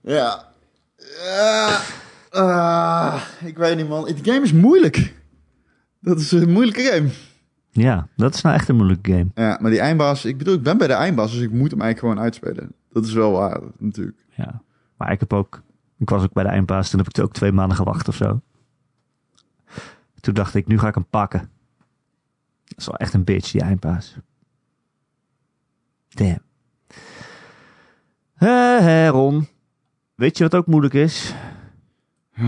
[0.02, 0.53] ja.
[1.22, 1.80] Ja.
[2.30, 4.06] Ah, ik weet niet, man.
[4.06, 5.14] Die game is moeilijk.
[6.00, 7.10] Dat is een moeilijke game.
[7.70, 9.28] Ja, dat is nou echt een moeilijke game.
[9.36, 10.26] Ja, maar die eindbaas...
[10.26, 12.72] Ik bedoel, ik ben bij de eindbaas, dus ik moet hem eigenlijk gewoon uitspelen.
[12.90, 14.26] Dat is wel waar, natuurlijk.
[14.30, 14.62] Ja.
[14.98, 15.62] Maar ik heb ook,
[15.98, 18.42] ik was ook bij de eindbaas, toen heb ik ook twee maanden gewacht of zo.
[20.20, 21.50] Toen dacht ik, nu ga ik hem pakken.
[22.64, 24.16] Dat is wel echt een bitch, die eindbaas.
[26.10, 26.42] Damn.
[28.34, 29.48] Hé, hé, Ron.
[30.16, 31.36] Weet je wat ook moeilijk is?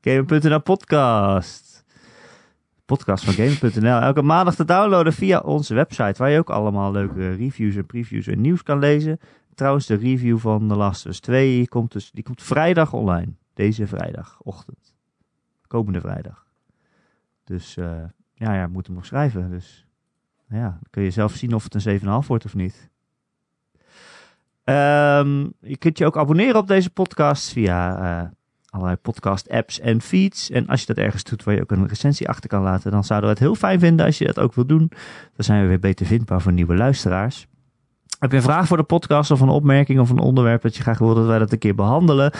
[0.00, 1.84] Gamer.nl podcast.
[2.84, 4.00] Podcast van Gamer.nl.
[4.00, 6.14] Elke maandag te downloaden via onze website.
[6.16, 9.18] Waar je ook allemaal leuke reviews en previews en nieuws kan lezen.
[9.54, 13.32] Trouwens, de review van The Last of Us 2 komt, dus, die komt vrijdag online.
[13.54, 14.94] Deze vrijdagochtend.
[15.66, 16.46] Komende vrijdag.
[17.44, 19.50] Dus eh, ja, ja, moet hem nog schrijven.
[19.50, 19.86] Dus
[20.48, 22.92] nou ja, dan kun je zelf zien of het een 7,5 wordt of niet.
[24.64, 28.28] Ehm, je kunt je ook abonneren op deze podcast via eh,
[28.68, 30.50] allerlei podcast apps en feeds.
[30.50, 33.04] En als je dat ergens doet waar je ook een recensie achter kan laten, dan
[33.04, 34.90] zouden we het heel fijn vinden als je dat ook wil doen.
[35.36, 37.46] Dan zijn we weer beter vindbaar voor nieuwe luisteraars.
[38.18, 40.82] Heb je een vraag voor de podcast of een opmerking of een onderwerp dat je
[40.82, 42.32] graag wil dat wij dat een keer behandelen?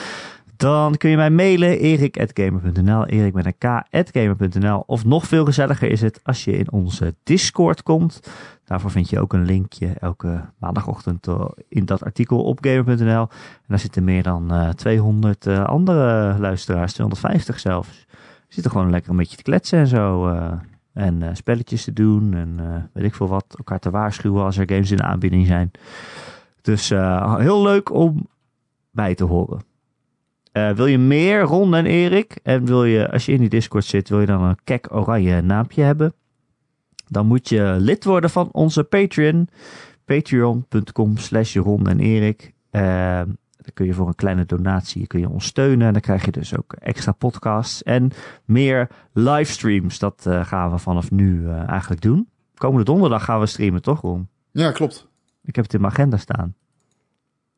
[0.56, 4.82] Dan kun je mij mailen, erik.gamer.nl, erik met een k.gamer.nl.
[4.86, 8.20] Of nog veel gezelliger is het als je in onze Discord komt.
[8.64, 13.20] Daarvoor vind je ook een linkje elke maandagochtend eh, in dat artikel op gamer.nl.
[13.20, 13.28] En
[13.66, 18.06] daar zitten meer dan uh, 200 uh, andere luisteraars, 250 zelfs.
[18.06, 20.28] Die zitten gewoon lekker een beetje te kletsen en zo.
[20.92, 23.54] En spelletjes te doen en weet ik veel wat.
[23.56, 25.70] Elkaar te waarschuwen als er games in de aanbieding zijn.
[26.62, 26.88] Dus
[27.38, 28.26] heel leuk om
[28.90, 29.73] bij te horen.
[30.56, 32.38] Uh, wil je meer, Ron en Erik?
[32.42, 35.40] En wil je, als je in die Discord zit, wil je dan een kek oranje
[35.40, 36.14] naampje hebben?
[37.08, 39.48] Dan moet je lid worden van onze Patreon.
[40.04, 42.52] Patreon.com slash Ron en Erik.
[42.70, 42.82] Uh,
[43.56, 45.86] dan kun je voor een kleine donatie kun je ons steunen.
[45.86, 48.10] En dan krijg je dus ook extra podcasts en
[48.44, 49.98] meer livestreams.
[49.98, 52.28] Dat uh, gaan we vanaf nu eigenlijk doen.
[52.54, 54.28] Komende donderdag gaan we streamen, toch Ron?
[54.50, 55.08] Ja, klopt.
[55.42, 56.54] Ik heb het in mijn agenda staan.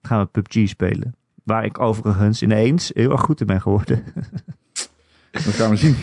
[0.00, 1.14] Dan gaan we PUBG spelen.
[1.46, 4.04] Waar ik overigens ineens heel erg goed in ben geworden.
[5.30, 5.96] Dat gaan we zien.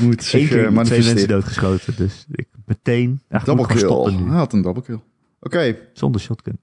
[0.00, 1.96] Moet zich Eén keer uh, twee mensen doodgeschoten.
[1.96, 3.20] Dus ik meteen...
[3.44, 4.26] Double kill.
[4.28, 4.94] Hij had een double kill.
[4.94, 5.02] Oké.
[5.40, 5.78] Okay.
[5.92, 6.58] Zonder shotgun.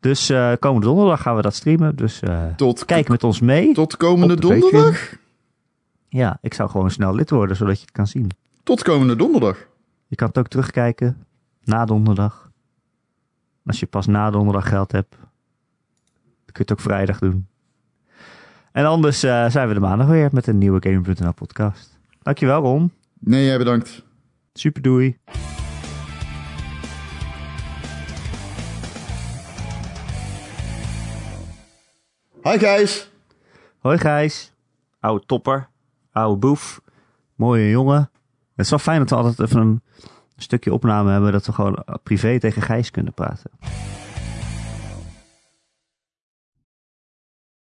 [0.00, 1.96] Dus uh, komende donderdag gaan we dat streamen.
[1.96, 3.74] Dus uh, tot, kijk met ons mee.
[3.74, 4.90] Tot komende donderdag?
[4.90, 5.18] Patreon.
[6.08, 8.30] Ja, ik zou gewoon snel lid worden, zodat je het kan zien.
[8.62, 9.68] Tot komende donderdag?
[10.06, 11.26] Je kan het ook terugkijken.
[11.64, 12.50] Na donderdag.
[13.66, 15.10] Als je pas na donderdag geld hebt.
[15.10, 17.46] Dan kun je het ook vrijdag doen.
[18.74, 21.98] En anders uh, zijn we de maandag weer met een nieuwe Game.nl podcast.
[22.22, 22.92] Dankjewel Ron.
[23.20, 24.02] Nee, jij bedankt.
[24.52, 25.18] Super doei.
[32.42, 33.10] Hi Gijs.
[33.78, 34.52] Hoi Gijs.
[35.00, 35.68] Oude topper.
[36.12, 36.80] Oude boef.
[37.34, 38.10] Mooie jongen.
[38.54, 39.82] Het is wel fijn dat we altijd even een
[40.36, 41.32] stukje opname hebben.
[41.32, 43.50] Dat we gewoon privé tegen Gijs kunnen praten.